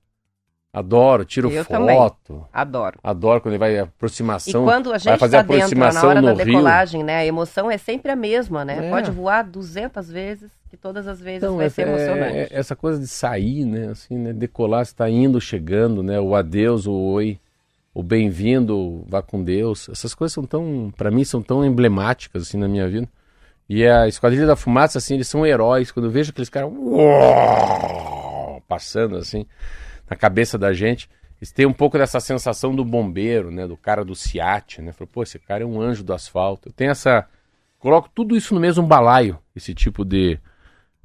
[0.72, 1.96] Adoro, tiro Eu também.
[1.96, 2.44] foto.
[2.52, 2.98] Adoro.
[3.02, 4.64] Adoro quando ele vai a E aproximação.
[4.64, 6.44] quando a vai gente fazer está dentro, na aproximação hora da Rio.
[6.44, 7.18] decolagem, né?
[7.18, 8.88] A emoção é sempre a mesma, né?
[8.88, 8.90] É.
[8.90, 12.36] Pode voar 200 vezes, que todas as vezes Então, vai essa, ser emocionante.
[12.38, 13.86] é- essa coisa de sair, né?
[13.92, 14.32] Assim, né?
[14.32, 16.18] Decolar, está indo, chegando, né?
[16.20, 17.38] O adeus, o oi,
[17.96, 19.88] o bem-vindo, vá com Deus.
[19.88, 23.08] Essas coisas são tão, para mim, são tão emblemáticas assim na minha vida.
[23.66, 25.90] E a Esquadrilha da Fumaça, assim, eles são heróis.
[25.90, 29.46] Quando eu vejo aqueles caras uau, passando assim
[30.10, 31.08] na cabeça da gente,
[31.40, 33.66] eles têm um pouco dessa sensação do bombeiro, né?
[33.66, 34.92] Do cara do SIAT, né?
[34.92, 36.68] Falei, pô, esse cara é um anjo do asfalto.
[36.68, 37.26] Eu tenho essa
[37.78, 40.38] coloco tudo isso no mesmo balaio, esse tipo de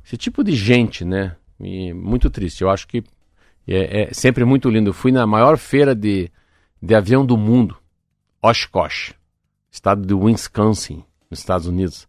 [0.03, 1.37] esse tipo de gente, né?
[1.57, 2.63] E muito triste.
[2.63, 3.01] Eu acho que
[3.65, 4.89] é, é sempre muito lindo.
[4.89, 6.29] Eu fui na maior feira de,
[6.81, 7.77] de avião do mundo,
[8.41, 9.13] Oshkosh,
[9.71, 12.07] estado de Wisconsin, nos Estados Unidos.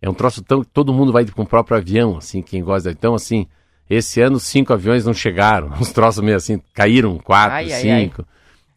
[0.00, 2.90] É um troço tão que todo mundo vai com o próprio avião, assim, quem gosta.
[2.90, 3.46] Então, assim,
[3.88, 5.68] esse ano cinco aviões não chegaram.
[5.78, 8.26] Uns troços meio assim, caíram quatro, Ai, ai, cinco.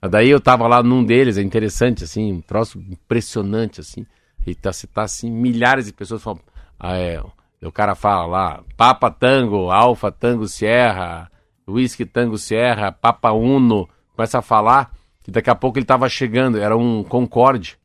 [0.01, 4.05] Daí eu tava lá num deles, é interessante, assim, um troço impressionante, assim.
[4.47, 6.39] E tá, se tá assim, milhares de pessoas falam.
[6.79, 7.21] Ah, é,
[7.61, 11.29] o cara fala lá, Papa Tango, Alfa Tango Sierra,
[11.67, 14.91] Whisky Tango Sierra, Papa Uno, começa a falar
[15.29, 17.77] que daqui a pouco ele tava chegando, era um Concorde.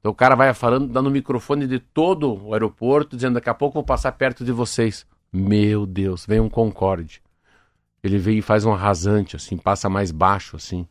[0.00, 3.54] Então o cara vai falando, dando o microfone de todo o aeroporto, dizendo daqui a
[3.54, 5.06] pouco vou passar perto de vocês.
[5.32, 7.20] Meu Deus, vem um Concorde.
[8.02, 10.86] Ele vem e faz um rasante, assim, passa mais baixo, assim.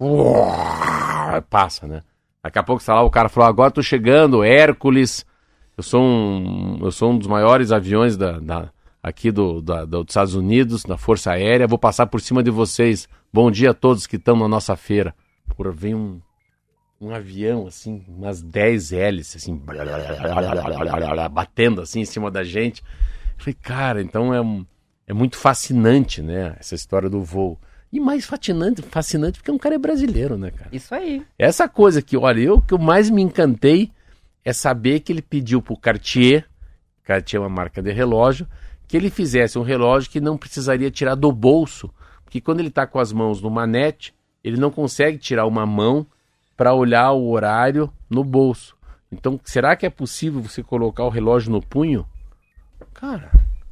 [0.00, 2.02] Uau, Passa, né?
[2.42, 5.26] Daqui a pouco, sei lá, o cara falou, agora tô chegando, Hércules.
[5.76, 8.70] Eu sou um, eu sou um dos maiores aviões da, da-
[9.02, 11.66] aqui do, da- do- dos Estados Unidos, da Força Aérea.
[11.66, 13.08] Vou passar por cima de vocês.
[13.32, 15.14] Bom dia a todos que estão na nossa feira.
[15.56, 16.20] Porra, vem um,
[17.00, 19.54] um avião, assim, umas 10 hélices, assim,
[21.30, 22.82] batendo assim em cima da gente.
[22.82, 24.40] Eu falei, cara, então é,
[25.06, 26.56] é muito fascinante, né?
[26.58, 27.58] Essa história do voo.
[27.92, 30.68] E mais fascinante, fascinante porque um cara é brasileiro, né, cara?
[30.72, 31.24] Isso aí.
[31.38, 33.90] Essa coisa que, olha, eu que eu mais me encantei
[34.44, 36.46] é saber que ele pediu pro Cartier,
[37.02, 38.46] Cartier é uma marca de relógio,
[38.90, 41.88] que ele fizesse um relógio que não precisaria tirar do bolso,
[42.24, 44.12] porque quando ele está com as mãos no manete,
[44.42, 46.04] ele não consegue tirar uma mão
[46.56, 48.76] para olhar o horário no bolso.
[49.12, 52.04] Então, será que é possível você colocar o relógio no punho?
[52.92, 53.30] Cara,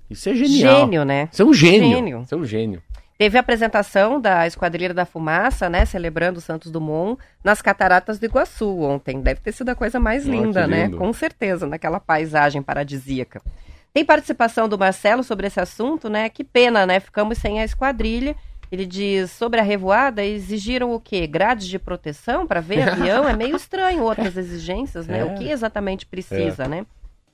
[0.08, 0.82] isso é genial.
[0.82, 1.28] Gênio, né?
[1.32, 1.90] Isso é um gênio.
[1.90, 2.20] Gênio.
[2.22, 2.82] Isso é um gênio.
[3.18, 5.84] Teve a apresentação da Esquadrilha da Fumaça, né?
[5.84, 9.20] Celebrando o Santos Dumont nas Cataratas do Iguaçu ontem.
[9.20, 10.88] Deve ter sido a coisa mais Ah, linda, né?
[10.90, 13.42] Com certeza, naquela paisagem paradisíaca.
[13.93, 16.28] Tem participação do Marcelo sobre esse assunto, né?
[16.28, 17.01] Que pena, né?
[17.01, 18.36] Ficamos sem a esquadrilha.
[18.70, 21.26] Ele diz sobre a revoada, exigiram o quê?
[21.26, 23.28] Grades de proteção para ver avião?
[23.28, 25.20] É meio estranho outras exigências, né?
[25.20, 25.24] É.
[25.24, 26.84] O que exatamente precisa, né?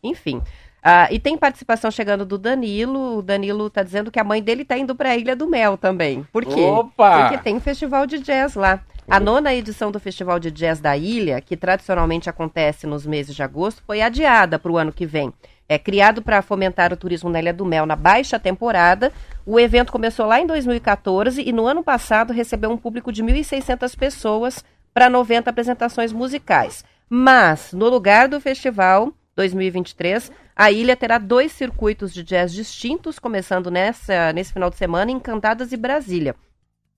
[0.02, 0.40] Enfim.
[0.82, 3.18] Ah, e tem participação chegando do Danilo.
[3.18, 5.76] O Danilo tá dizendo que a mãe dele tá indo para a Ilha do Mel
[5.76, 6.22] também.
[6.30, 6.60] Por quê?
[6.60, 7.20] Opa!
[7.20, 8.80] Porque tem festival de jazz lá.
[9.08, 13.42] A nona edição do Festival de Jazz da Ilha, que tradicionalmente acontece nos meses de
[13.42, 15.30] agosto, foi adiada para o ano que vem.
[15.68, 19.12] É criado para fomentar o turismo na Ilha do Mel na baixa temporada.
[19.46, 23.96] O evento começou lá em 2014 e no ano passado recebeu um público de 1.600
[23.96, 26.84] pessoas para 90 apresentações musicais.
[27.08, 33.70] Mas, no lugar do festival 2023, a ilha terá dois circuitos de jazz distintos, começando
[33.70, 36.36] nessa, nesse final de semana em Cantadas e Brasília.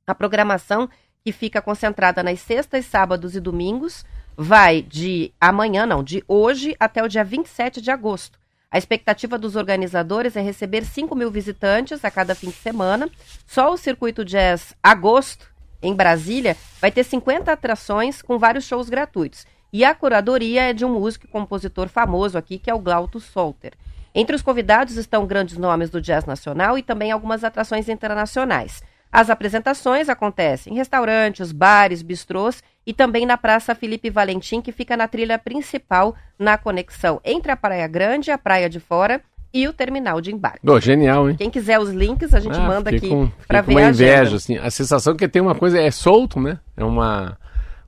[0.06, 0.88] A programação,
[1.24, 4.04] que fica concentrada nas sextas, sábados e domingos,
[4.36, 8.38] vai de amanhã, não, de hoje até o dia 27 de agosto.
[8.70, 13.08] A expectativa dos organizadores é receber 5 mil visitantes a cada fim de semana.
[13.46, 15.46] Só o circuito jazz agosto,
[15.80, 19.46] em Brasília, vai ter 50 atrações com vários shows gratuitos.
[19.72, 23.20] E a curadoria é de um músico e compositor famoso aqui, que é o Glauto
[23.20, 23.72] Solter.
[24.14, 28.82] Entre os convidados estão grandes nomes do jazz nacional e também algumas atrações internacionais.
[29.16, 34.94] As apresentações acontecem em restaurantes, bares, bistrôs e também na Praça Felipe Valentim, que fica
[34.94, 39.22] na trilha principal, na conexão entre a Praia Grande, a Praia de Fora
[39.54, 40.60] e o terminal de embarque.
[40.62, 41.36] Pô, genial, hein?
[41.38, 43.08] Quem quiser os links, a gente Ah, manda aqui
[43.48, 44.12] para ver uma a agenda.
[44.16, 44.58] inveja, assim.
[44.58, 46.58] A sensação que tem uma coisa é solto, né?
[46.76, 47.38] É uma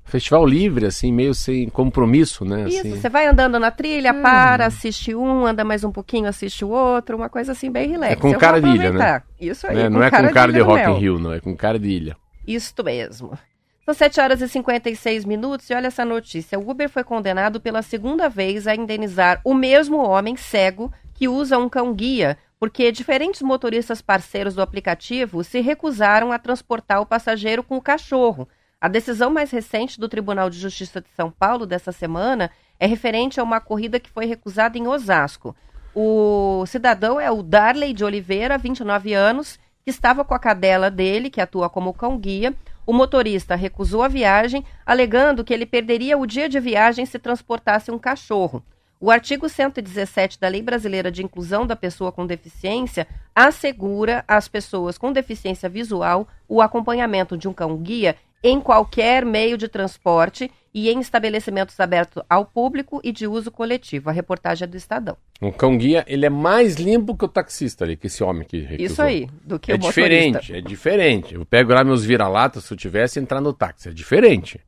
[0.09, 2.69] festival livre, assim, meio sem compromisso, né?
[2.69, 2.97] Isso, assim.
[2.97, 7.17] você vai andando na trilha, para, assiste um, anda mais um pouquinho, assiste o outro,
[7.17, 8.13] uma coisa assim bem relax.
[8.13, 9.25] É com Eu cara de ilha, aproveitar.
[9.41, 9.89] Isso aí, né?
[9.89, 10.99] Não é com cara de ilha no Rock in.
[10.99, 12.17] Rio, não, é com cara de ilha.
[12.47, 13.39] Isto mesmo.
[13.85, 16.59] São 7 horas e 56 minutos e olha essa notícia.
[16.59, 21.59] O Uber foi condenado pela segunda vez a indenizar o mesmo homem cego que usa
[21.59, 27.77] um cão-guia, porque diferentes motoristas parceiros do aplicativo se recusaram a transportar o passageiro com
[27.77, 28.49] o cachorro.
[28.81, 32.49] A decisão mais recente do Tribunal de Justiça de São Paulo dessa semana
[32.79, 35.57] é referente a uma corrida que foi recusada em Osasco.
[35.93, 41.29] O cidadão é o Darley de Oliveira, 29 anos, que estava com a cadela dele,
[41.29, 42.55] que atua como cão-guia.
[42.87, 47.91] O motorista recusou a viagem, alegando que ele perderia o dia de viagem se transportasse
[47.91, 48.63] um cachorro.
[49.01, 54.99] O artigo 117 da Lei Brasileira de Inclusão da Pessoa com Deficiência assegura às pessoas
[54.99, 61.01] com deficiência visual o acompanhamento de um cão-guia em qualquer meio de transporte e em
[61.01, 64.11] estabelecimentos abertos ao público e de uso coletivo.
[64.11, 65.17] A reportagem é do Estadão.
[65.41, 68.87] Um cão-guia, ele é mais limpo que o taxista ali, que esse homem que recusou.
[68.87, 70.01] Isso aí, do que É o motorista.
[70.01, 71.35] diferente, é diferente.
[71.35, 74.61] Eu pego lá meus vira-latas, se eu tivesse entrar no táxi, é diferente.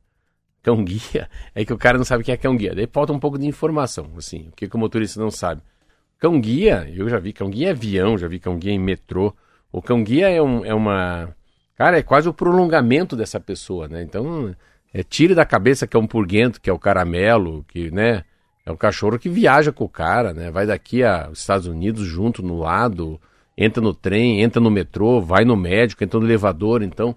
[0.61, 2.75] Cão-guia é que o cara não sabe o que é cão-guia.
[2.75, 5.61] Daí falta um pouco de informação, assim, o que, que o motorista não sabe.
[6.19, 9.33] Cão-guia, eu já vi cão-guia em avião, já vi cão-guia em metrô.
[9.71, 11.35] O cão-guia é, um, é uma...
[11.81, 14.03] Cara, é quase o prolongamento dessa pessoa, né?
[14.03, 14.55] Então,
[14.93, 18.23] é, tire da cabeça que é um purguento, que é o caramelo, que, né?
[18.63, 20.51] É o cachorro que viaja com o cara, né?
[20.51, 23.19] Vai daqui aos Estados Unidos junto, no lado,
[23.57, 26.83] entra no trem, entra no metrô, vai no médico, entra no elevador.
[26.83, 27.15] Então,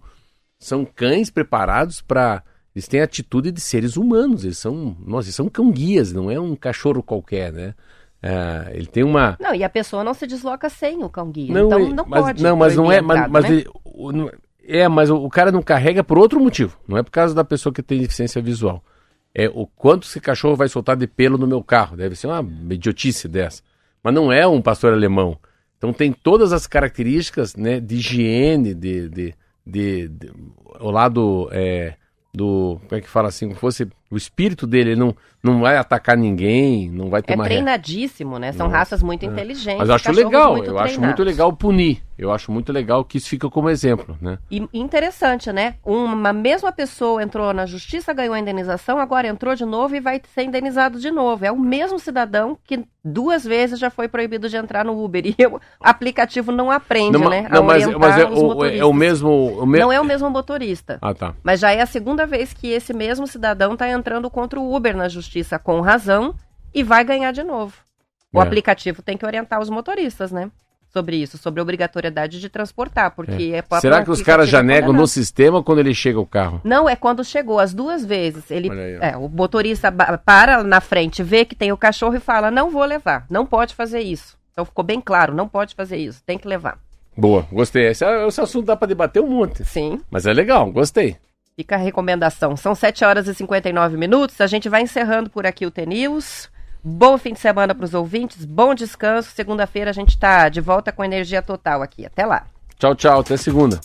[0.58, 2.42] são cães preparados para.
[2.74, 4.44] Eles têm a atitude de seres humanos.
[4.44, 4.96] Eles são.
[5.06, 7.74] Nossa, eles são cão-guias, não é um cachorro qualquer, né?
[8.22, 9.36] É, ele tem uma.
[9.38, 11.52] Não, e a pessoa não se desloca sem o cão-guia.
[11.52, 12.42] Não, então não mas, pode.
[12.42, 13.02] Não, mas não é.
[13.02, 13.50] Mas, mas né?
[13.50, 13.66] ele-
[14.66, 16.78] é, mas o, cara não carrega por outro motivo.
[16.86, 18.82] Não é por causa da pessoa que tem deficiência visual.
[19.34, 21.96] É o quanto esse cachorro vai soltar de pelo no meu carro.
[21.96, 22.40] Deve ser uma
[22.72, 23.62] idiotice dessa.
[24.02, 25.38] Mas não é um pastor alemão.
[25.76, 29.34] Então tem todas as características né, de higiene, de, de,
[29.66, 30.32] de, de-
[30.80, 31.94] o lado é,
[32.32, 32.80] do.
[32.88, 33.48] Como é que fala assim?
[33.48, 37.36] Como fosse o espírito dele, ele não, não vai atacar ninguém, não vai ter É
[37.36, 38.52] uma re- treinadíssimo, né?
[38.52, 39.78] São raças muito inteligentes.
[39.78, 40.98] Mas eu acho legal, eu acho treinados.
[40.98, 42.02] muito legal punir.
[42.16, 44.38] Eu acho muito legal que isso fica como exemplo, né?
[44.48, 45.74] E interessante, né?
[45.84, 50.20] Uma mesma pessoa entrou na justiça, ganhou a indenização, agora entrou de novo e vai
[50.32, 51.44] ser indenizado de novo.
[51.44, 55.24] É o mesmo cidadão que duas vezes já foi proibido de entrar no Uber.
[55.36, 57.48] E o aplicativo não aprende, Não, né?
[57.50, 58.86] não, mas, mas é, o, é motoristas.
[58.88, 59.30] o mesmo.
[59.62, 59.78] O me...
[59.80, 60.98] Não é o mesmo motorista.
[61.02, 61.34] Ah, tá.
[61.42, 64.96] Mas já é a segunda vez que esse mesmo cidadão está entrando contra o Uber
[64.96, 66.34] na justiça com razão
[66.74, 67.74] e vai ganhar de novo.
[68.32, 68.42] O É.
[68.42, 70.50] aplicativo tem que orientar os motoristas, né?
[70.92, 74.60] Sobre isso, sobre a obrigatoriedade de transportar, porque é, próprio Será que os caras já
[74.60, 76.60] é negam no sistema quando ele chega o carro?
[76.62, 78.48] Não, é quando chegou as duas vezes.
[78.48, 79.90] Ele, aí, é, o motorista
[80.24, 83.74] para na frente, vê que tem o cachorro e fala: não vou levar, não pode
[83.74, 84.36] fazer isso.
[84.52, 86.78] Então ficou bem claro, não pode fazer isso, tem que levar.
[87.16, 87.88] Boa, gostei.
[87.88, 89.64] Esse, esse assunto dá pra debater um monte.
[89.64, 90.00] Sim.
[90.08, 91.16] Mas é legal, gostei.
[91.56, 92.56] Fica a recomendação.
[92.56, 94.40] São 7 horas e 59 minutos.
[94.40, 96.50] A gente vai encerrando por aqui o TNews.
[96.82, 99.30] Bom fim de semana para os ouvintes, bom descanso.
[99.30, 102.04] Segunda-feira a gente está de volta com energia total aqui.
[102.04, 102.46] Até lá.
[102.78, 103.20] Tchau, tchau.
[103.20, 103.80] Até segunda.